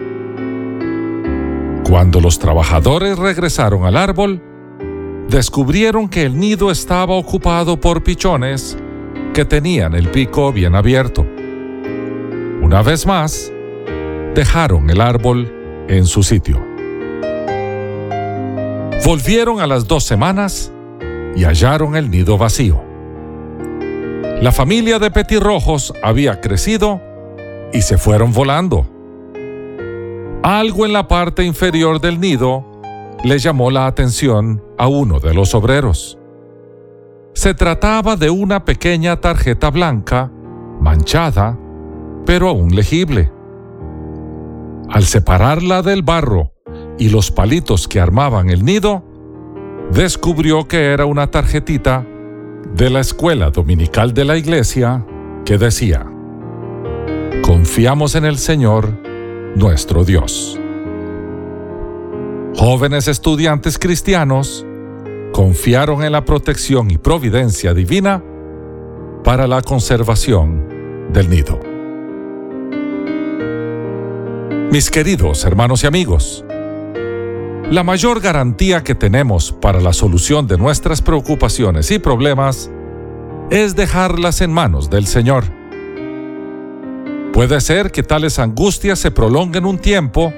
[1.87, 4.46] Cuando los trabajadores regresaron al árbol,
[5.29, 8.77] descubrieron que el nido estaba ocupado por pichones
[9.33, 11.25] que tenían el pico bien abierto.
[12.61, 13.51] Una vez más,
[14.33, 16.59] dejaron el árbol en su sitio.
[19.05, 20.71] Volvieron a las dos semanas
[21.35, 22.83] y hallaron el nido vacío.
[24.41, 27.01] La familia de petirrojos había crecido
[27.73, 28.87] y se fueron volando.
[30.43, 32.76] Algo en la parte inferior del nido
[33.23, 36.17] le llamó la atención a uno de los obreros.
[37.33, 40.31] Se trataba de una pequeña tarjeta blanca,
[40.81, 41.57] manchada,
[42.25, 43.31] pero aún legible.
[44.89, 46.53] Al separarla del barro
[46.97, 49.03] y los palitos que armaban el nido,
[49.91, 52.05] descubrió que era una tarjetita
[52.73, 55.05] de la escuela dominical de la iglesia
[55.45, 56.05] que decía,
[57.43, 58.99] Confiamos en el Señor,
[59.55, 60.59] nuestro Dios.
[62.59, 64.65] Jóvenes estudiantes cristianos
[65.31, 68.23] confiaron en la protección y providencia divina
[69.23, 71.59] para la conservación del nido.
[74.71, 76.43] Mis queridos hermanos y amigos,
[77.69, 82.71] la mayor garantía que tenemos para la solución de nuestras preocupaciones y problemas
[83.51, 85.43] es dejarlas en manos del Señor.
[87.33, 90.33] Puede ser que tales angustias se prolonguen un tiempo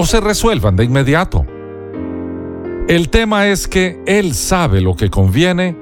[0.00, 1.44] o se resuelvan de inmediato.
[2.86, 5.76] El tema es que Él sabe lo que conviene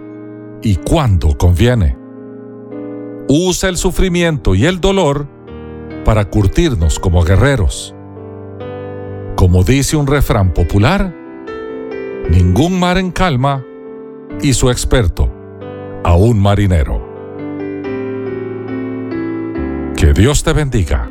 [0.63, 1.99] y cuándo conviene.
[3.29, 5.27] Usa el sufrimiento y el dolor
[6.07, 7.95] para curtirnos como guerreros.
[9.37, 11.15] Como dice un refrán popular,
[12.31, 13.63] ningún mar en calma
[14.55, 15.31] su experto,
[16.05, 17.05] a un marinero.
[19.95, 21.11] Que Dios te bendiga.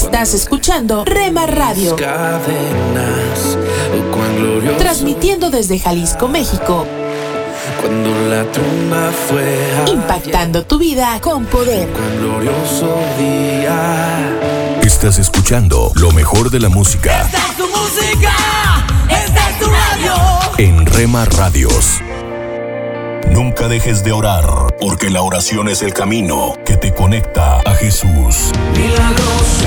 [0.00, 1.96] Estás escuchando Rema Radio.
[4.78, 6.86] Transmitiendo desde Jalisco, México.
[7.80, 11.88] Cuando la tumba fue Impactando tu vida con poder.
[12.20, 14.78] glorioso día.
[14.82, 18.32] Estás escuchando lo mejor de la música Esta es tu música,
[19.10, 20.14] esta es tu radio.
[20.58, 22.00] en Rema Radios.
[23.30, 28.52] Nunca dejes de orar, porque la oración es el camino que te conecta a Jesús.
[28.74, 29.66] Milagroso,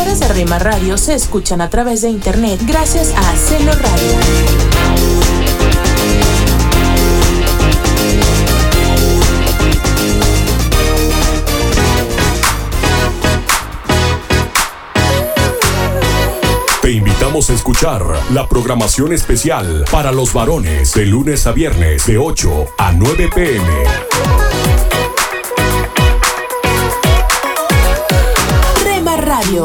[0.21, 4.19] de Rema Radio se escuchan a través de internet gracias a Celo Radio.
[16.81, 18.01] Te invitamos a escuchar
[18.31, 24.90] la programación especial para los varones de lunes a viernes de 8 a 9 pm.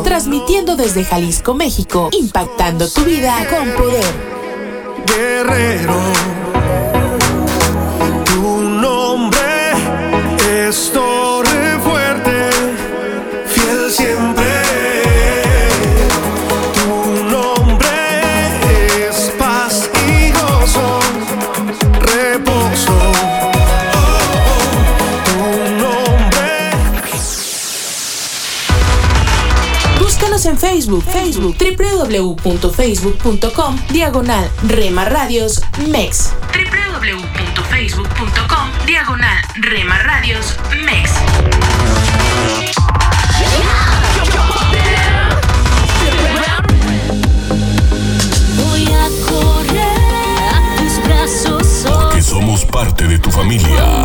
[0.03, 4.05] Transmitiendo desde Jalisco, México, impactando tu vida con poder.
[5.07, 5.95] guerrero.
[8.24, 9.72] Tu nombre
[10.66, 12.51] es torre fuerte,
[13.47, 14.36] fiel siempre.
[31.37, 36.32] Facebook, Facebook, www.facebook.com, diagonal Rema Radios MEX.
[36.53, 41.11] www.facebook.com, diagonal Rema Radios MEX.
[48.57, 51.84] Voy a correr a tus brazos
[52.14, 54.05] Que somos parte de tu familia.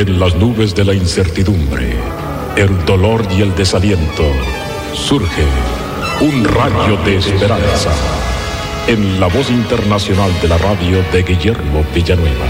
[0.00, 1.94] En las nubes de la incertidumbre,
[2.56, 4.24] el dolor y el desaliento,
[4.94, 5.44] surge
[6.22, 7.90] un rayo de esperanza
[8.86, 12.46] en la voz internacional de la radio de Guillermo Villanueva.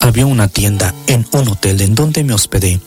[0.00, 2.78] Había una tienda en un hotel en donde me hospedé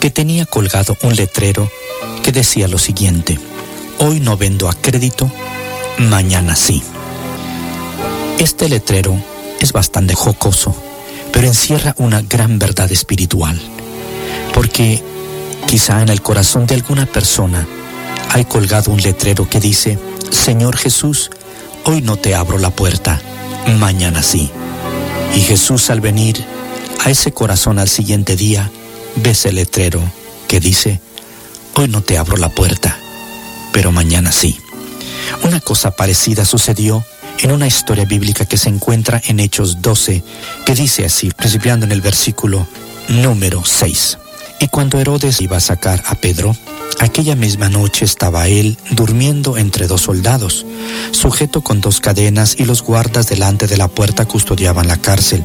[0.00, 1.70] que tenía colgado un letrero
[2.22, 3.38] que decía lo siguiente,
[4.00, 5.32] hoy no vendo a crédito,
[5.98, 6.82] mañana sí.
[8.38, 9.20] Este letrero
[9.60, 10.74] es bastante jocoso,
[11.32, 13.60] pero encierra una gran verdad espiritual,
[14.54, 15.02] porque
[15.66, 17.66] quizá en el corazón de alguna persona
[18.30, 19.98] hay colgado un letrero que dice,
[20.30, 21.30] Señor Jesús,
[21.84, 23.20] hoy no te abro la puerta,
[23.78, 24.50] mañana sí.
[25.34, 26.44] Y Jesús al venir
[27.04, 28.70] a ese corazón al siguiente día,
[29.16, 30.00] ve ese letrero
[30.46, 31.00] que dice,
[31.74, 32.96] hoy no te abro la puerta,
[33.72, 34.58] pero mañana sí.
[35.42, 37.04] Una cosa parecida sucedió
[37.38, 40.22] en una historia bíblica que se encuentra en Hechos 12,
[40.66, 42.66] que dice así, principiando en el versículo
[43.08, 44.18] número 6.
[44.60, 46.56] Y cuando Herodes iba a sacar a Pedro,
[46.98, 50.66] aquella misma noche estaba él durmiendo entre dos soldados,
[51.12, 55.44] sujeto con dos cadenas y los guardas delante de la puerta custodiaban la cárcel.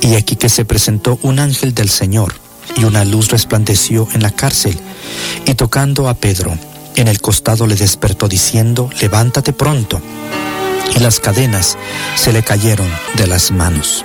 [0.00, 2.34] Y aquí que se presentó un ángel del Señor,
[2.76, 4.78] y una luz resplandeció en la cárcel,
[5.44, 6.58] y tocando a Pedro,
[6.96, 10.00] en el costado le despertó diciendo, levántate pronto.
[10.94, 11.76] Y las cadenas
[12.16, 14.04] se le cayeron de las manos.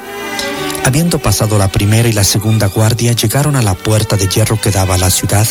[0.84, 4.72] Habiendo pasado la primera y la segunda guardia, llegaron a la puerta de hierro que
[4.72, 5.48] daba a la ciudad,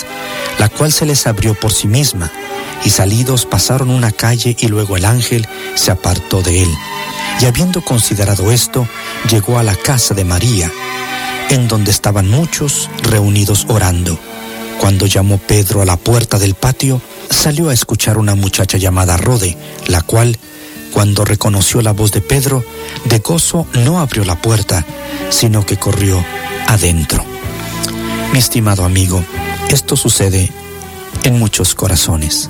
[0.59, 2.31] la cual se les abrió por sí misma,
[2.85, 6.71] y salidos pasaron una calle y luego el ángel se apartó de él.
[7.41, 8.87] Y habiendo considerado esto,
[9.31, 10.71] llegó a la casa de María,
[11.49, 14.19] en donde estaban muchos reunidos orando.
[14.81, 19.55] Cuando llamó Pedro a la puerta del patio, salió a escuchar una muchacha llamada Rode,
[19.89, 20.39] la cual,
[20.95, 22.65] cuando reconoció la voz de Pedro,
[23.05, 24.87] de gozo no abrió la puerta,
[25.29, 26.25] sino que corrió
[26.67, 27.23] adentro.
[28.33, 29.23] Mi estimado amigo,
[29.69, 30.51] esto sucede
[31.25, 32.49] en muchos corazones.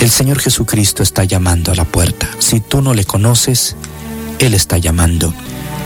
[0.00, 2.28] El Señor Jesucristo está llamando a la puerta.
[2.40, 3.74] Si tú no le conoces,
[4.38, 5.32] Él está llamando.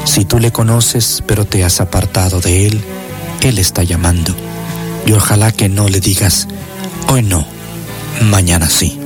[0.05, 2.81] Si tú le conoces, pero te has apartado de Él,
[3.43, 4.35] Él está llamando.
[5.07, 6.49] Y ojalá que no le digas,
[7.09, 7.46] hoy no,
[8.22, 8.99] mañana sí.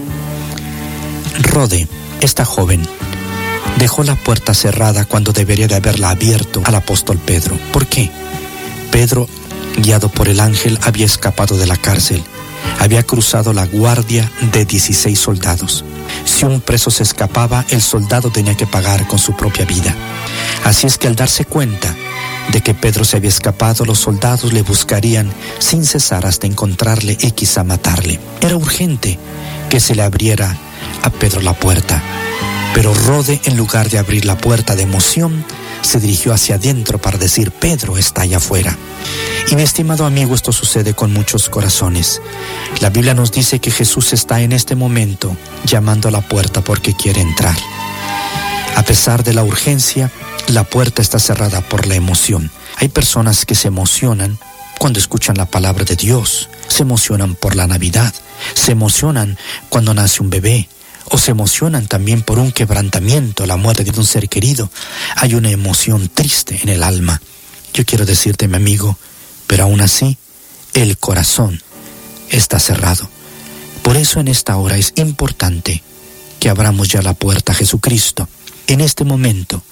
[1.43, 1.88] Rode,
[2.20, 2.82] esta joven,
[3.78, 7.59] dejó la puerta cerrada cuando debería de haberla abierto al apóstol Pedro.
[7.72, 8.11] ¿Por qué?
[8.90, 9.28] Pedro
[9.78, 12.22] guiado por el ángel, había escapado de la cárcel.
[12.78, 15.84] Había cruzado la guardia de 16 soldados.
[16.24, 19.95] Si un preso se escapaba, el soldado tenía que pagar con su propia vida.
[20.64, 21.95] Así es que al darse cuenta
[22.51, 27.30] de que Pedro se había escapado, los soldados le buscarían sin cesar hasta encontrarle y
[27.32, 28.20] quizá matarle.
[28.40, 29.18] Era urgente
[29.70, 30.57] que se le abriera
[31.03, 32.03] a Pedro la puerta.
[32.74, 35.45] Pero Rode, en lugar de abrir la puerta de emoción,
[35.82, 38.76] se dirigió hacia adentro para decir, Pedro está allá afuera.
[39.51, 42.22] Y mi estimado amigo, esto sucede con muchos corazones.
[42.80, 46.95] La Biblia nos dice que Jesús está en este momento llamando a la puerta porque
[46.95, 47.57] quiere entrar.
[48.77, 50.11] A pesar de la urgencia,
[50.49, 52.51] la puerta está cerrada por la emoción.
[52.77, 54.39] Hay personas que se emocionan
[54.79, 58.12] cuando escuchan la palabra de Dios, se emocionan por la Navidad,
[58.55, 60.68] se emocionan cuando nace un bebé,
[61.05, 64.70] o se emocionan también por un quebrantamiento, la muerte de un ser querido.
[65.16, 67.20] Hay una emoción triste en el alma.
[67.75, 68.99] Yo quiero decirte, mi amigo,
[69.47, 70.16] pero aún así,
[70.75, 71.62] el corazón
[72.31, 73.09] está cerrado.
[73.83, 75.83] Por eso en esta hora es importante
[76.41, 78.29] que abramos ya la puerta a Jesucristo
[78.67, 79.63] en este momento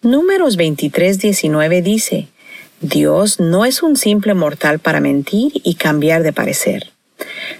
[0.03, 2.27] Números 23:19 dice,
[2.81, 6.91] Dios no es un simple mortal para mentir y cambiar de parecer.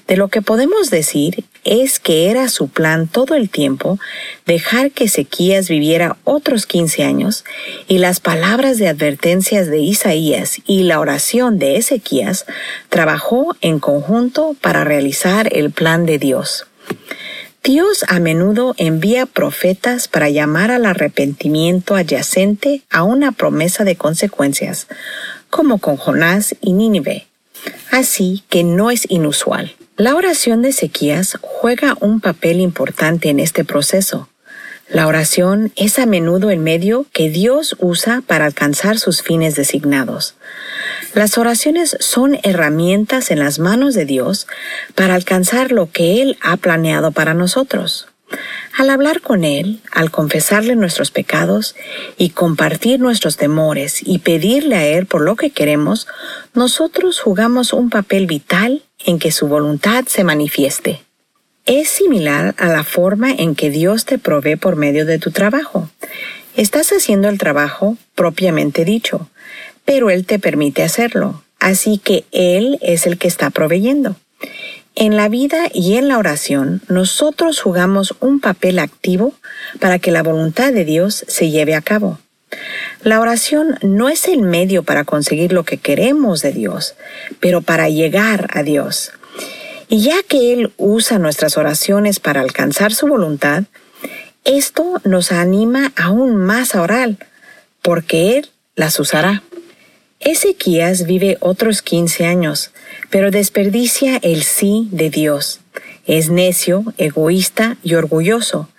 [0.08, 3.98] De lo que podemos decir es que era su plan todo el tiempo
[4.46, 7.44] dejar que Ezequías viviera otros 15 años
[7.88, 12.46] y las palabras de advertencias de Isaías y la oración de Ezequías
[12.90, 16.68] trabajó en conjunto para realizar el plan de Dios.
[17.66, 24.88] Dios a menudo envía profetas para llamar al arrepentimiento adyacente a una promesa de consecuencias,
[25.50, 27.26] como con Jonás y Nínive.
[27.90, 29.74] Así que no es inusual.
[29.96, 34.28] La oración de Ezequías juega un papel importante en este proceso.
[34.90, 40.36] La oración es a menudo el medio que Dios usa para alcanzar sus fines designados.
[41.14, 44.46] Las oraciones son herramientas en las manos de Dios
[44.94, 48.08] para alcanzar lo que Él ha planeado para nosotros.
[48.78, 51.76] Al hablar con Él, al confesarle nuestros pecados
[52.18, 56.08] y compartir nuestros temores y pedirle a Él por lo que queremos,
[56.54, 61.04] nosotros jugamos un papel vital en que su voluntad se manifieste.
[61.66, 65.90] Es similar a la forma en que Dios te provee por medio de tu trabajo.
[66.58, 69.30] Estás haciendo el trabajo propiamente dicho,
[69.86, 74.18] pero Él te permite hacerlo, así que Él es el que está proveyendo.
[74.96, 79.34] En la vida y en la oración, nosotros jugamos un papel activo
[79.80, 82.20] para que la voluntad de Dios se lleve a cabo.
[83.04, 86.96] La oración no es el medio para conseguir lo que queremos de Dios,
[87.40, 89.14] pero para llegar a Dios.
[89.94, 93.66] Y ya que Él usa nuestras oraciones para alcanzar su voluntad,
[94.44, 97.16] esto nos anima aún más a orar,
[97.84, 99.44] porque Él las usará.
[100.20, 102.72] Ezequías vive otros 15 años,
[103.12, 105.60] pero desperdicia el sí de Dios.
[106.08, 108.70] Es necio, egoísta y orgulloso.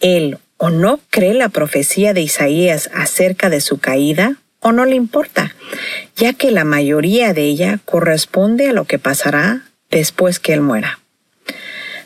[0.00, 4.96] Él o no cree la profecía de Isaías acerca de su caída, o no le
[4.96, 5.54] importa,
[6.16, 11.00] ya que la mayoría de ella corresponde a lo que pasará después que él muera.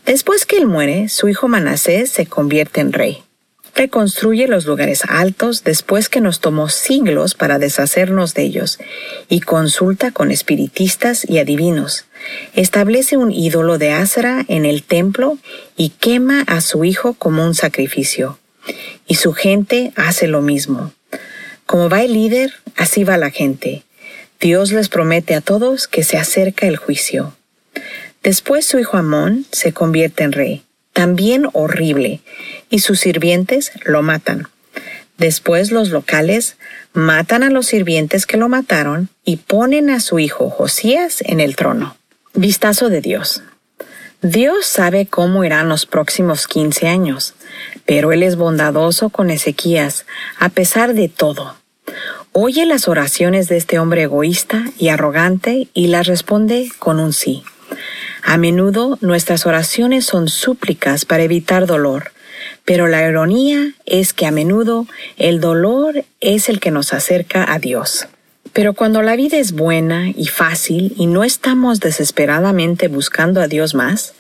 [0.06, 3.22] Después que él muere, su hijo Manasés se convierte en rey.
[3.74, 8.78] Reconstruye los lugares altos después que nos tomó siglos para deshacernos de ellos,
[9.28, 12.04] y consulta con espiritistas y adivinos.
[12.54, 15.38] Establece un ídolo de Asra en el templo
[15.76, 18.38] y quema a su hijo como un sacrificio.
[19.06, 20.92] Y su gente hace lo mismo.
[21.64, 23.84] Como va el líder, así va la gente.
[24.38, 27.34] Dios les promete a todos que se acerca el juicio.
[28.22, 30.62] Después su hijo Amón se convierte en rey,
[30.92, 32.20] también horrible,
[32.70, 34.48] y sus sirvientes lo matan.
[35.18, 36.56] Después los locales
[36.92, 41.56] matan a los sirvientes que lo mataron y ponen a su hijo Josías en el
[41.56, 41.96] trono.
[42.34, 43.42] Vistazo de Dios.
[44.22, 47.34] Dios sabe cómo irán los próximos 15 años,
[47.86, 50.06] pero Él es bondadoso con Ezequías,
[50.38, 51.56] a pesar de todo.
[52.30, 57.42] Oye las oraciones de este hombre egoísta y arrogante y las responde con un sí.
[58.22, 62.12] A menudo nuestras oraciones son súplicas para evitar dolor,
[62.64, 67.58] pero la ironía es que a menudo el dolor es el que nos acerca a
[67.58, 68.06] Dios.
[68.52, 73.74] Pero cuando la vida es buena y fácil y no estamos desesperadamente buscando a Dios
[73.74, 74.14] más,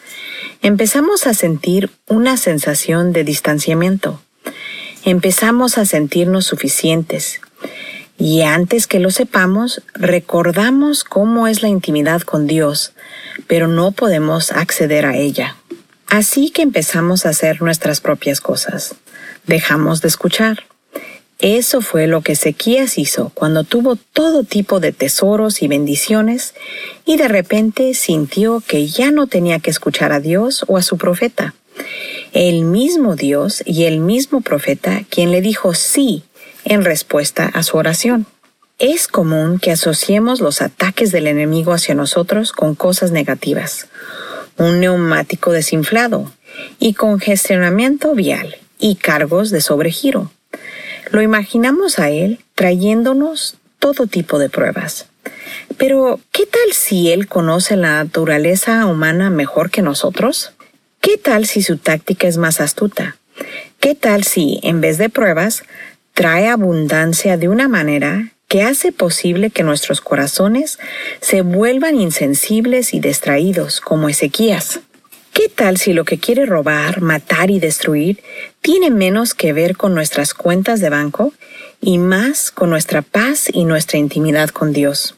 [0.62, 4.22] empezamos a sentir una sensación de distanciamiento.
[5.04, 7.40] Empezamos a sentirnos suficientes.
[8.18, 12.92] Y antes que lo sepamos, recordamos cómo es la intimidad con Dios,
[13.46, 15.56] pero no podemos acceder a ella.
[16.06, 18.94] Así que empezamos a hacer nuestras propias cosas.
[19.46, 20.64] Dejamos de escuchar.
[21.38, 26.54] Eso fue lo que Ezequías hizo cuando tuvo todo tipo de tesoros y bendiciones
[27.04, 30.98] y de repente sintió que ya no tenía que escuchar a Dios o a su
[30.98, 31.54] profeta.
[32.32, 36.22] El mismo Dios y el mismo profeta quien le dijo sí
[36.64, 38.26] en respuesta a su oración.
[38.82, 43.86] Es común que asociemos los ataques del enemigo hacia nosotros con cosas negativas.
[44.56, 46.32] Un neumático desinflado
[46.80, 50.32] y congestionamiento vial y cargos de sobregiro.
[51.12, 55.06] Lo imaginamos a él trayéndonos todo tipo de pruebas.
[55.76, 60.54] Pero, ¿qué tal si él conoce la naturaleza humana mejor que nosotros?
[61.00, 63.16] ¿Qué tal si su táctica es más astuta?
[63.78, 65.62] ¿Qué tal si, en vez de pruebas,
[66.14, 70.78] trae abundancia de una manera que hace posible que nuestros corazones
[71.22, 74.80] se vuelvan insensibles y distraídos como Ezequías.
[75.32, 78.22] ¿Qué tal si lo que quiere robar, matar y destruir
[78.60, 81.32] tiene menos que ver con nuestras cuentas de banco
[81.80, 85.16] y más con nuestra paz y nuestra intimidad con Dios?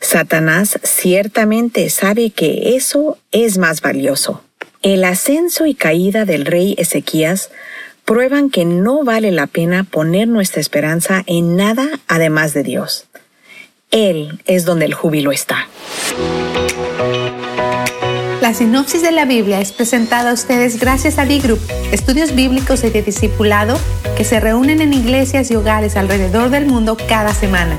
[0.00, 4.42] Satanás ciertamente sabe que eso es más valioso.
[4.80, 7.50] El ascenso y caída del rey Ezequías
[8.08, 13.06] prueban que no vale la pena poner nuestra esperanza en nada además de Dios.
[13.90, 15.68] Él es donde el júbilo está.
[18.40, 21.60] La sinopsis de la Biblia es presentada a ustedes gracias a D-Group,
[21.92, 23.78] estudios bíblicos y de discipulado
[24.16, 27.78] que se reúnen en iglesias y hogares alrededor del mundo cada semana.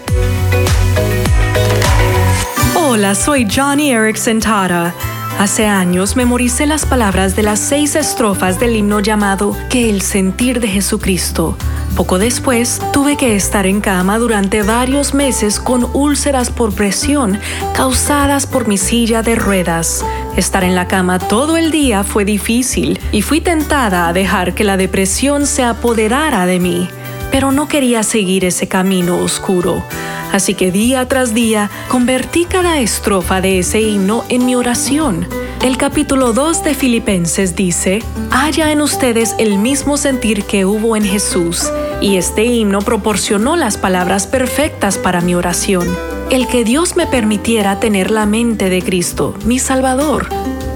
[2.75, 4.93] Hola, soy Johnny Erickson Tara.
[5.39, 10.59] Hace años memoricé las palabras de las seis estrofas del himno llamado Que el sentir
[10.59, 11.55] de Jesucristo.
[11.95, 17.39] Poco después, tuve que estar en cama durante varios meses con úlceras por presión
[17.73, 20.03] causadas por mi silla de ruedas.
[20.35, 24.65] Estar en la cama todo el día fue difícil y fui tentada a dejar que
[24.65, 26.89] la depresión se apoderara de mí
[27.32, 29.84] pero no quería seguir ese camino oscuro.
[30.32, 35.27] Así que día tras día convertí cada estrofa de ese himno en mi oración.
[35.63, 38.01] El capítulo 2 de Filipenses dice,
[38.32, 41.69] haya en ustedes el mismo sentir que hubo en Jesús,
[41.99, 45.88] y este himno proporcionó las palabras perfectas para mi oración.
[46.30, 50.30] El que Dios me permitiera tener la mente de Cristo, mi Salvador,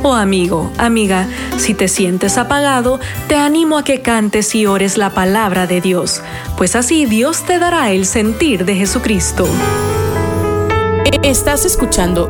[0.06, 1.28] Oh amigo, amiga,
[1.58, 3.00] si te sientes apagado,
[3.30, 6.22] te animo a que cantes y ores la palabra de Dios,
[6.58, 9.48] pues así Dios te dará el sentir de Jesucristo.
[11.24, 12.30] Estás escuchando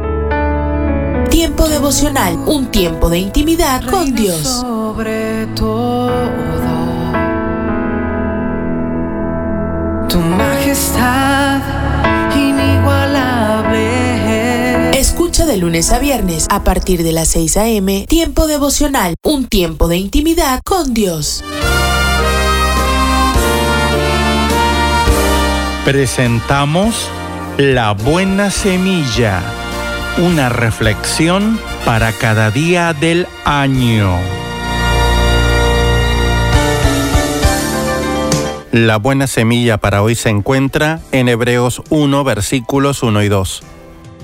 [1.31, 4.61] Tiempo devocional, un tiempo de intimidad con Dios.
[4.61, 6.11] Sobre todo,
[10.07, 11.92] tu majestad
[15.33, 18.05] De lunes a viernes a partir de las 6 a.m.
[18.07, 21.43] Tiempo devocional, un tiempo de intimidad con Dios.
[25.83, 27.09] Presentamos
[27.57, 29.41] La buena semilla.
[30.19, 34.15] Una reflexión para cada día del año.
[38.71, 43.63] La buena semilla para hoy se encuentra en Hebreos 1 versículos 1 y 2.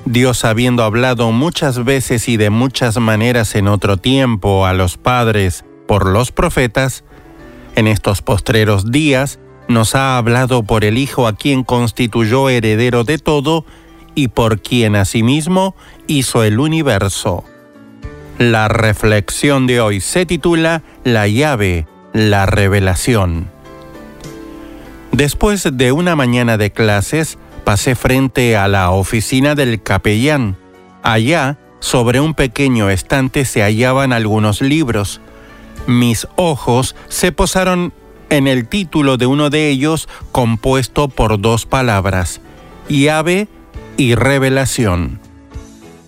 [0.05, 5.65] Dios habiendo hablado muchas veces y de muchas maneras en otro tiempo a los padres
[5.87, 7.03] por los profetas,
[7.75, 13.19] en estos postreros días nos ha hablado por el Hijo a quien constituyó heredero de
[13.19, 13.65] todo
[14.15, 15.75] y por quien asimismo
[16.07, 17.43] hizo el universo.
[18.39, 23.47] La reflexión de hoy se titula La llave, la revelación.
[25.11, 27.37] Después de una mañana de clases,
[27.69, 30.57] pasé frente a la oficina del capellán.
[31.03, 35.21] Allá, sobre un pequeño estante, se hallaban algunos libros.
[35.85, 37.93] Mis ojos se posaron
[38.31, 42.41] en el título de uno de ellos compuesto por dos palabras,
[42.87, 43.47] llave
[43.97, 45.19] y revelación.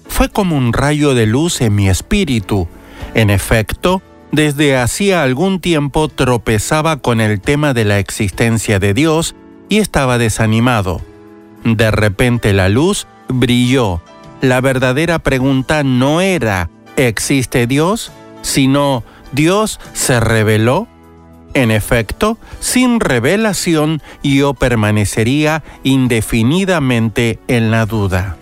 [0.07, 2.68] Fue como un rayo de luz en mi espíritu.
[3.14, 4.01] En efecto,
[4.32, 9.36] desde hacía algún tiempo tropezaba con el tema de la existencia de Dios
[9.70, 11.11] y estaba desanimado.
[11.64, 14.01] De repente la luz brilló.
[14.41, 18.12] La verdadera pregunta no era ¿existe Dios?
[18.41, 20.88] sino ¿Dios se reveló?
[21.53, 28.38] En efecto, sin revelación yo permanecería indefinidamente en la duda.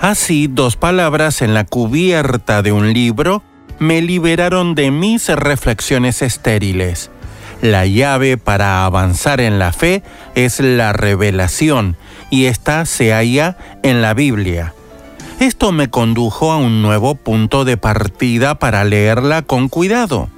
[0.00, 3.42] Así, dos palabras en la cubierta de un libro
[3.78, 7.10] me liberaron de mis reflexiones estériles.
[7.60, 10.02] La llave para avanzar en la fe
[10.34, 11.96] es la revelación
[12.30, 14.74] y esta se halla en la Biblia.
[15.40, 20.28] Esto me condujo a un nuevo punto de partida para leerla con cuidado.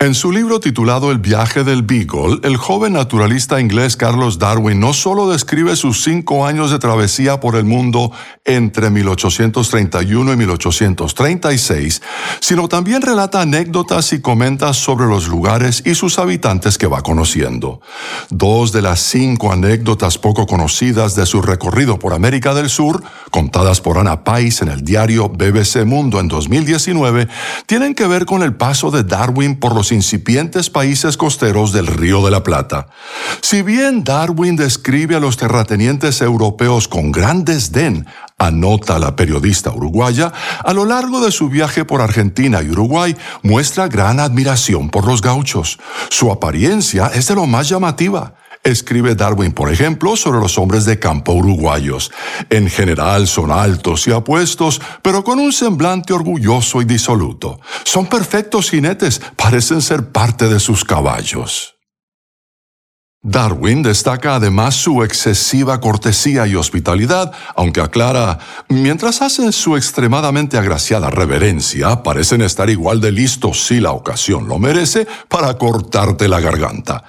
[0.00, 4.92] En su libro titulado El viaje del Beagle, el joven naturalista inglés Carlos Darwin no
[4.92, 8.12] solo describe sus cinco años de travesía por el mundo
[8.44, 12.00] entre 1831 y 1836,
[12.38, 17.80] sino también relata anécdotas y comenta sobre los lugares y sus habitantes que va conociendo.
[18.30, 23.80] Dos de las cinco anécdotas poco conocidas de su recorrido por América del Sur, contadas
[23.80, 27.26] por Ana Pais en el diario BBC Mundo en 2019,
[27.66, 32.24] tienen que ver con el paso de Darwin por los incipientes países costeros del Río
[32.24, 32.88] de la Plata.
[33.40, 38.06] Si bien Darwin describe a los terratenientes europeos con gran desdén,
[38.38, 40.32] anota la periodista uruguaya,
[40.64, 45.20] a lo largo de su viaje por Argentina y Uruguay muestra gran admiración por los
[45.20, 45.78] gauchos.
[46.08, 48.34] Su apariencia es de lo más llamativa.
[48.68, 52.10] Escribe Darwin, por ejemplo, sobre los hombres de campo uruguayos.
[52.50, 57.60] En general son altos y apuestos, pero con un semblante orgulloso y disoluto.
[57.84, 61.77] Son perfectos jinetes, parecen ser parte de sus caballos.
[63.22, 68.38] Darwin destaca además su excesiva cortesía y hospitalidad, aunque aclara,
[68.68, 74.60] mientras hacen su extremadamente agraciada reverencia, parecen estar igual de listos si la ocasión lo
[74.60, 77.02] merece para cortarte la garganta.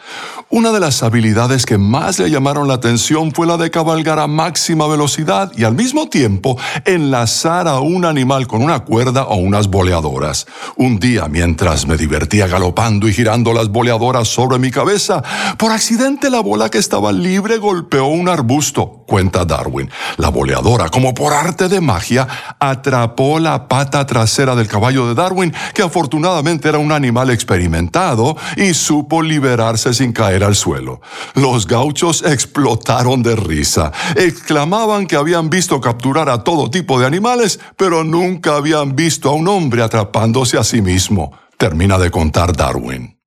[0.51, 4.26] Una de las habilidades que más le llamaron la atención fue la de cabalgar a
[4.26, 9.68] máxima velocidad y al mismo tiempo enlazar a un animal con una cuerda o unas
[9.68, 10.47] boleadoras.
[10.76, 15.22] Un día, mientras me divertía galopando y girando las boleadoras sobre mi cabeza,
[15.60, 19.89] por accidente la bola que estaba libre golpeó un arbusto, cuenta Darwin.
[20.18, 22.28] La boleadora, como por arte de magia,
[22.60, 28.74] atrapó la pata trasera del caballo de Darwin, que afortunadamente era un animal experimentado y
[28.74, 30.99] supo liberarse sin caer al suelo.
[31.36, 33.91] Los gauchos explotaron de risa.
[34.16, 39.34] Exclamaban que habían visto capturar a todo tipo de animales, pero nunca habían visto a
[39.34, 41.34] un hombre atrapándose a sí mismo.
[41.57, 43.18] Termina de contar Darwin.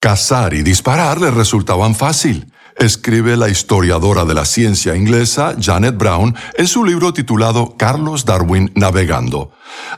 [0.00, 6.34] Cazar y disparar le resultaban fácil escribe la historiadora de la ciencia inglesa Janet Brown
[6.56, 9.52] en su libro titulado Carlos Darwin Navegando.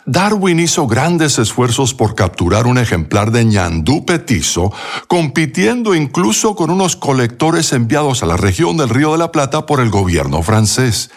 [0.05, 4.72] Darwin hizo grandes esfuerzos por capturar un ejemplar de ñandú petizo,
[5.07, 9.80] compitiendo incluso con unos colectores enviados a la región del Río de la Plata por
[9.80, 11.11] el gobierno francés.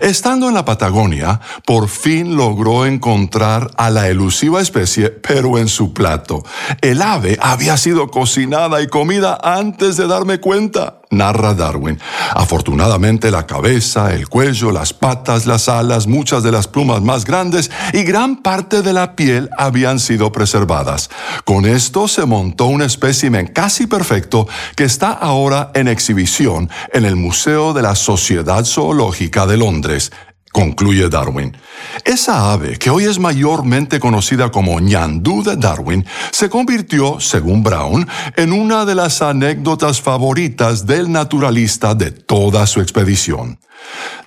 [0.00, 5.94] Estando en la Patagonia, por fin logró encontrar a la elusiva especie, pero en su
[5.94, 6.44] plato.
[6.80, 12.00] El ave había sido cocinada y comida antes de darme cuenta narra Darwin.
[12.34, 17.70] Afortunadamente la cabeza, el cuello, las patas, las alas, muchas de las plumas más grandes
[17.92, 21.10] y gran parte de la piel habían sido preservadas.
[21.44, 27.16] Con esto se montó un espécimen casi perfecto que está ahora en exhibición en el
[27.16, 30.10] Museo de la Sociedad Zoológica de Londres
[30.52, 31.56] concluye Darwin.
[32.04, 38.06] Esa ave, que hoy es mayormente conocida como ñandú de Darwin, se convirtió, según Brown,
[38.36, 43.58] en una de las anécdotas favoritas del naturalista de toda su expedición.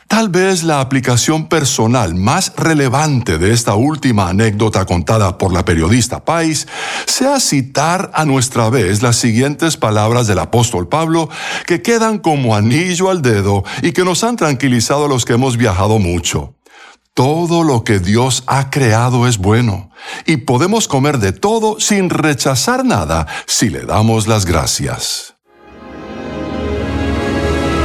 [0.07, 6.23] Tal vez la aplicación personal más relevante de esta última anécdota contada por la periodista
[6.23, 6.67] Pais
[7.05, 11.29] sea citar a nuestra vez las siguientes palabras del apóstol Pablo
[11.65, 15.57] que quedan como anillo al dedo y que nos han tranquilizado a los que hemos
[15.57, 16.55] viajado mucho.
[17.15, 19.89] Todo lo que Dios ha creado es bueno
[20.25, 25.34] y podemos comer de todo sin rechazar nada si le damos las gracias.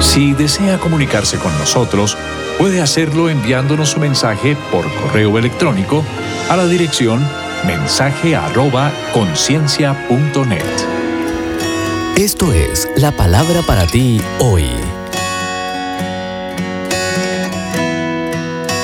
[0.01, 2.16] Si desea comunicarse con nosotros,
[2.59, 6.03] puede hacerlo enviándonos su mensaje por correo electrónico
[6.48, 7.22] a la dirección
[7.66, 10.64] mensaje@conciencia.net.
[12.16, 14.64] Esto es la palabra para ti hoy.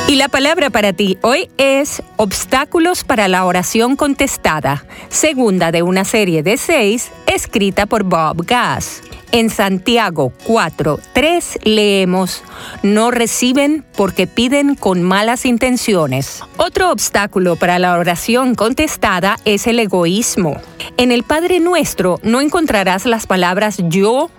[0.09, 6.05] Y la palabra para ti hoy es Obstáculos para la oración contestada, segunda de una
[6.05, 9.03] serie de seis escrita por Bob Gass.
[9.33, 12.43] En Santiago 4, 3 leemos,
[12.83, 16.43] no reciben porque piden con malas intenciones.
[16.57, 20.57] Otro obstáculo para la oración contestada es el egoísmo.
[20.97, 24.31] En el Padre Nuestro no encontrarás las palabras yo,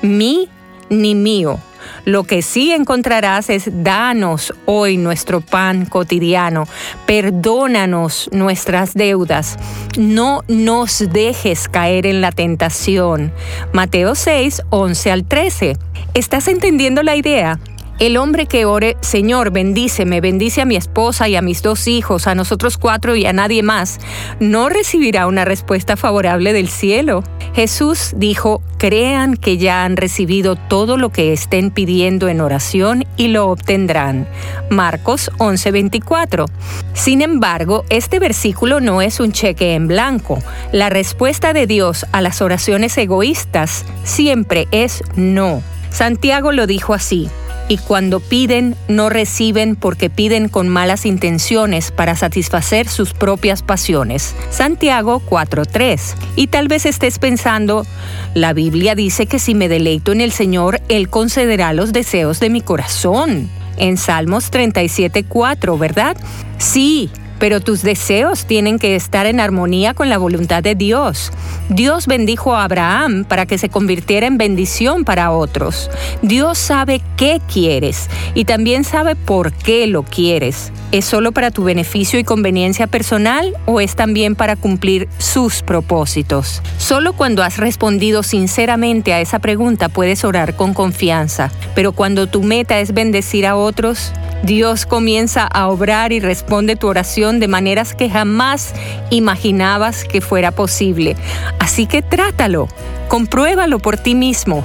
[0.00, 0.48] mi
[0.88, 1.58] ni mío
[2.04, 6.66] lo que sí encontrarás es danos hoy nuestro pan cotidiano,
[7.06, 9.56] perdónanos nuestras deudas,
[9.98, 13.32] no nos dejes caer en la tentación.
[13.72, 15.76] Mateo 6, 11 al 13.
[16.14, 17.58] ¿Estás entendiendo la idea?
[17.98, 22.26] El hombre que ore, Señor, bendíceme, bendice a mi esposa y a mis dos hijos,
[22.26, 24.00] a nosotros cuatro y a nadie más,
[24.40, 27.22] no recibirá una respuesta favorable del cielo.
[27.54, 33.28] Jesús dijo, crean que ya han recibido todo lo que estén pidiendo en oración y
[33.28, 34.26] lo obtendrán.
[34.70, 36.46] Marcos 11:24.
[36.94, 40.38] Sin embargo, este versículo no es un cheque en blanco.
[40.72, 45.62] La respuesta de Dios a las oraciones egoístas siempre es no.
[45.90, 47.28] Santiago lo dijo así
[47.68, 54.34] y cuando piden no reciben porque piden con malas intenciones para satisfacer sus propias pasiones.
[54.50, 56.14] Santiago 4:3.
[56.36, 57.86] Y tal vez estés pensando,
[58.34, 62.50] la Biblia dice que si me deleito en el Señor, Él concederá los deseos de
[62.50, 63.48] mi corazón.
[63.76, 66.16] En Salmos 37:4, ¿verdad?
[66.58, 67.10] Sí,
[67.42, 71.32] pero tus deseos tienen que estar en armonía con la voluntad de Dios.
[71.68, 75.90] Dios bendijo a Abraham para que se convirtiera en bendición para otros.
[76.22, 80.70] Dios sabe qué quieres y también sabe por qué lo quieres.
[80.92, 86.62] ¿Es solo para tu beneficio y conveniencia personal o es también para cumplir sus propósitos?
[86.78, 92.44] Solo cuando has respondido sinceramente a esa pregunta puedes orar con confianza, pero cuando tu
[92.44, 94.12] meta es bendecir a otros,
[94.42, 98.74] Dios comienza a obrar y responde tu oración de maneras que jamás
[99.10, 101.16] imaginabas que fuera posible.
[101.58, 102.68] Así que trátalo
[103.12, 104.64] Compruébalo por ti mismo.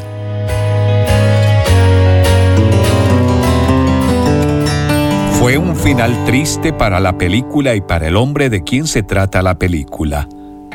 [5.34, 9.42] Fue un final triste para la película y para el hombre de quien se trata
[9.42, 10.30] la película.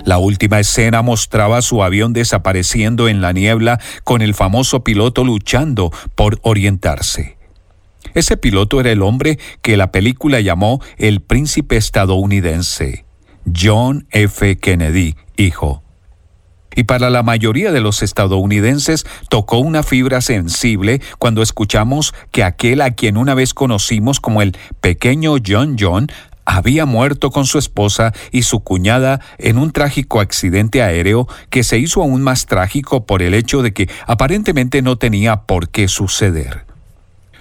[0.05, 5.91] La última escena mostraba su avión desapareciendo en la niebla con el famoso piloto luchando
[6.15, 7.39] por orientarse.
[8.15, 13.05] Ese piloto era el hombre que la película llamó el príncipe estadounidense,
[13.55, 14.57] John F.
[14.59, 15.83] Kennedy, hijo.
[16.75, 22.81] Y para la mayoría de los estadounidenses tocó una fibra sensible cuando escuchamos que aquel
[22.81, 26.09] a quien una vez conocimos como el pequeño John John
[26.45, 31.79] había muerto con su esposa y su cuñada en un trágico accidente aéreo que se
[31.79, 36.72] hizo aún más trágico por el hecho de que aparentemente no tenía por qué suceder.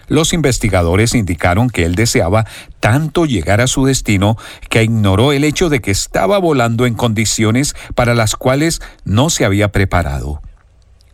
[0.08, 2.46] Los investigadores indicaron que él deseaba
[2.80, 4.38] tanto llegar a su destino
[4.70, 9.46] que ignoró el hecho de que estaba volando en condiciones para las cuales no se
[9.46, 10.42] había preparado.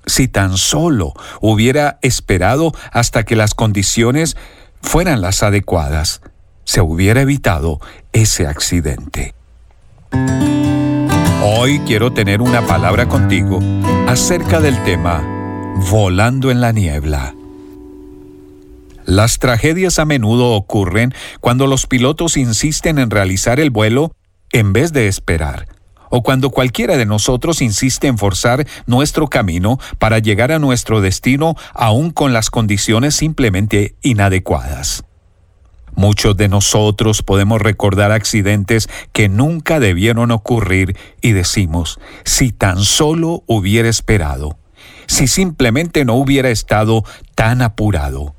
[0.06, 4.38] Si tan solo hubiera esperado hasta que las condiciones
[4.82, 6.22] fueran las adecuadas,
[6.64, 7.80] se hubiera evitado
[8.14, 9.34] ese accidente.
[11.44, 13.60] Hoy quiero tener una palabra contigo
[14.08, 15.24] acerca del tema
[15.92, 17.36] Volando en la niebla.
[19.08, 24.12] Las tragedias a menudo ocurren cuando los pilotos insisten en realizar el vuelo
[24.52, 25.70] en vez de esperar,
[26.10, 31.56] o cuando cualquiera de nosotros insiste en forzar nuestro camino para llegar a nuestro destino
[31.74, 35.06] aún con las condiciones simplemente inadecuadas.
[35.96, 43.46] Muchos de nosotros podemos recordar accidentes que nunca debieron ocurrir y decimos, si tan solo
[43.48, 44.58] hubiera esperado,
[45.06, 47.06] si simplemente no hubiera estado
[47.36, 48.37] tan apurado.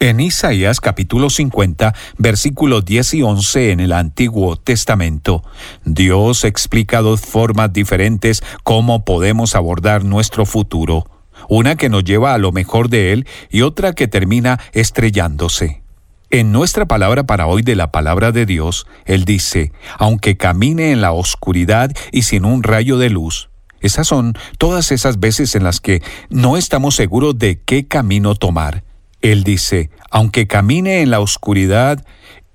[0.00, 5.44] En Isaías capítulo 50, versículos 10 y 11 en el Antiguo Testamento,
[5.84, 11.04] Dios explica dos formas diferentes cómo podemos abordar nuestro futuro,
[11.48, 15.82] una que nos lleva a lo mejor de él y otra que termina estrellándose.
[16.28, 21.00] En nuestra palabra para hoy de la palabra de Dios, Él dice, aunque camine en
[21.00, 23.50] la oscuridad y sin un rayo de luz,
[23.80, 28.82] esas son todas esas veces en las que no estamos seguros de qué camino tomar
[29.24, 32.04] él dice, aunque camine en la oscuridad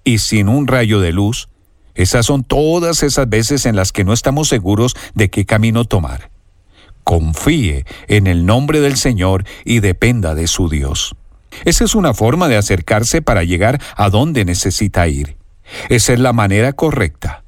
[0.03, 1.49] y sin un rayo de luz,
[1.95, 6.29] esas son todas esas veces en las que no estamos seguros de qué camino tomar.
[7.03, 11.15] Confíe en el nombre del Señor y dependa de su Dios.
[11.65, 15.37] Esa es una forma de acercarse para llegar a donde necesita ir.
[15.89, 17.43] Esa es la manera correcta.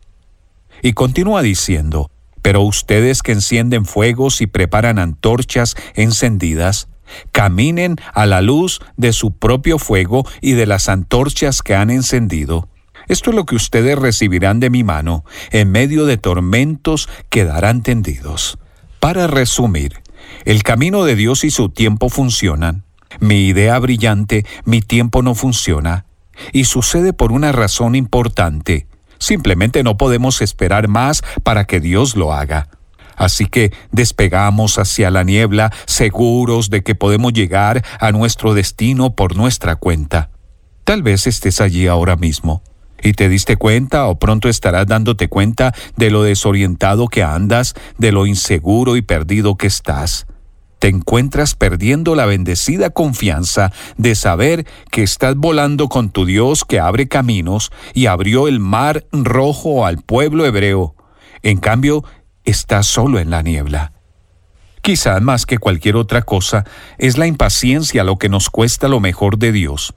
[0.81, 2.09] Y continúa diciendo,
[2.41, 6.87] pero ustedes que encienden fuegos y preparan antorchas encendidas,
[7.31, 12.67] caminen a la luz de su propio fuego y de las antorchas que han encendido.
[13.07, 18.57] Esto es lo que ustedes recibirán de mi mano, en medio de tormentos quedarán tendidos.
[18.99, 20.01] Para resumir,
[20.45, 22.83] el camino de Dios y su tiempo funcionan.
[23.19, 26.05] Mi idea brillante, mi tiempo no funciona.
[26.53, 28.87] Y sucede por una razón importante.
[29.17, 32.69] Simplemente no podemos esperar más para que Dios lo haga.
[33.15, 39.35] Así que despegamos hacia la niebla seguros de que podemos llegar a nuestro destino por
[39.35, 40.29] nuestra cuenta.
[40.83, 42.63] Tal vez estés allí ahora mismo
[43.03, 48.11] y te diste cuenta o pronto estarás dándote cuenta de lo desorientado que andas, de
[48.11, 50.27] lo inseguro y perdido que estás.
[50.79, 56.79] Te encuentras perdiendo la bendecida confianza de saber que estás volando con tu Dios que
[56.79, 60.95] abre caminos y abrió el mar rojo al pueblo hebreo.
[61.43, 62.03] En cambio,
[62.45, 63.93] está solo en la niebla.
[64.81, 66.65] Quizá más que cualquier otra cosa
[66.97, 69.93] es la impaciencia lo que nos cuesta lo mejor de Dios.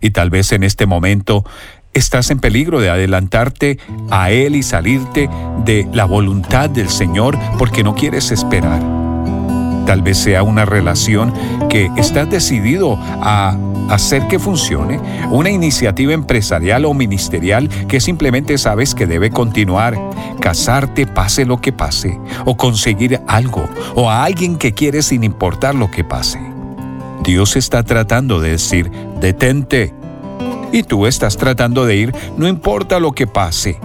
[0.00, 1.44] Y tal vez en este momento
[1.92, 3.78] estás en peligro de adelantarte
[4.10, 5.28] a Él y salirte
[5.64, 9.01] de la voluntad del Señor porque no quieres esperar.
[9.86, 11.32] Tal vez sea una relación
[11.68, 13.56] que estás decidido a
[13.90, 15.00] hacer que funcione,
[15.30, 19.98] una iniciativa empresarial o ministerial que simplemente sabes que debe continuar,
[20.40, 25.74] casarte pase lo que pase, o conseguir algo, o a alguien que quieres sin importar
[25.74, 26.40] lo que pase.
[27.22, 28.90] Dios está tratando de decir,
[29.20, 29.94] detente.
[30.72, 33.78] Y tú estás tratando de ir, no importa lo que pase.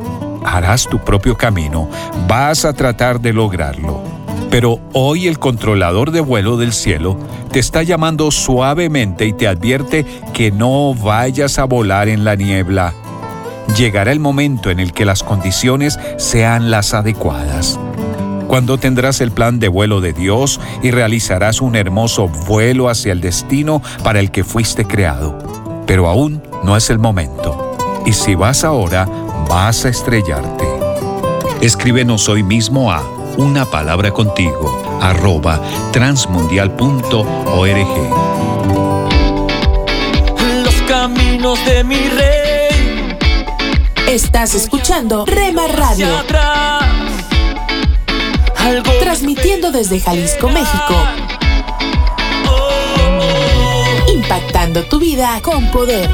[0.45, 1.90] Harás tu propio camino,
[2.28, 4.16] vas a tratar de lograrlo.
[4.49, 7.18] Pero hoy el controlador de vuelo del cielo
[7.52, 12.94] te está llamando suavemente y te advierte que no vayas a volar en la niebla.
[13.76, 17.78] Llegará el momento en el que las condiciones sean las adecuadas.
[18.48, 23.19] Cuando tendrás el plan de vuelo de Dios y realizarás un hermoso vuelo hacia el
[23.19, 25.38] destino para el que fuiste creado.
[25.86, 27.76] Pero aún no es el momento.
[28.06, 29.06] Y si vas ahora,
[29.49, 30.65] vas a estrellarte.
[31.60, 35.62] Escríbenos hoy mismo a una palabra contigo arroba
[35.92, 36.74] transmundial.org.
[40.64, 43.18] Los caminos de mi rey.
[44.08, 46.08] Estás escuchando Rema Radio.
[49.00, 50.96] Transmitiendo desde Jalisco, México.
[54.08, 56.10] Impactando tu vida con poder.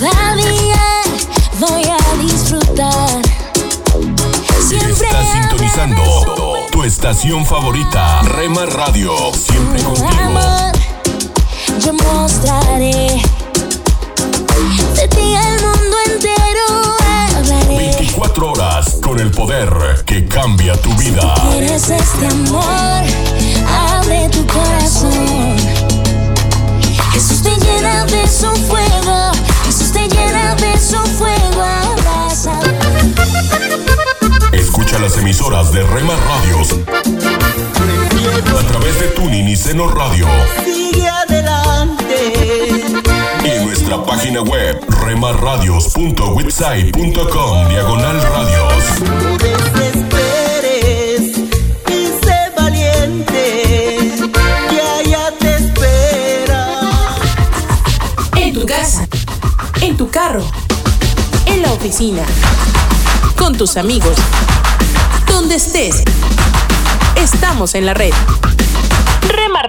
[0.00, 1.02] Cada día
[1.60, 3.22] voy a disfrutar.
[4.60, 9.14] Siempre Estás sintonizando tu estación favorita, Rema Radio.
[9.32, 10.08] Siempre contigo.
[10.20, 10.72] amor,
[11.78, 13.22] yo mostraré.
[14.96, 17.03] De ti al mundo entero
[17.54, 17.76] hablaré.
[17.76, 19.68] 24 horas con el poder
[20.04, 21.34] que cambia tu vida.
[21.50, 23.02] Quieres este amor,
[23.90, 25.56] abre tu corazón.
[27.12, 29.32] Jesús te llena de su fuego,
[29.66, 32.58] Jesús te llena de su fuego, abraza.
[34.52, 36.74] Escucha las emisoras de Rema Radios
[38.58, 40.26] a través de Tuning y Seno Radio
[40.64, 41.63] Sigue adelante.
[44.02, 49.00] Página web remarradios.witsai.com diagonal radios.
[49.00, 51.38] No desesperes
[51.88, 54.10] y sé valiente.
[54.70, 56.80] Que allá te espera.
[58.36, 59.06] En tu casa,
[59.80, 60.44] en tu carro,
[61.46, 62.22] en la oficina,
[63.36, 64.16] con tus amigos,
[65.28, 66.02] donde estés.
[67.16, 68.12] Estamos en la red.
[69.28, 69.62] Rema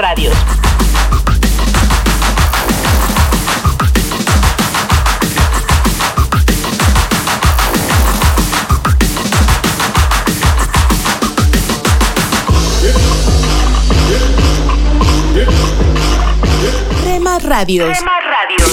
[17.46, 17.86] Radio.
[17.86, 18.66] Rema Radio.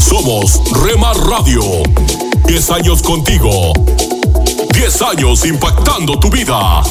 [0.00, 1.62] Somos Rema Radio.
[2.46, 3.72] 10 años contigo.
[4.74, 6.82] 10 años impactando tu vida.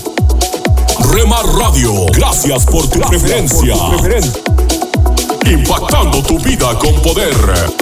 [1.12, 3.76] Rema Radio, gracias por tu preferencia.
[5.46, 7.81] Impactando tu vida con poder.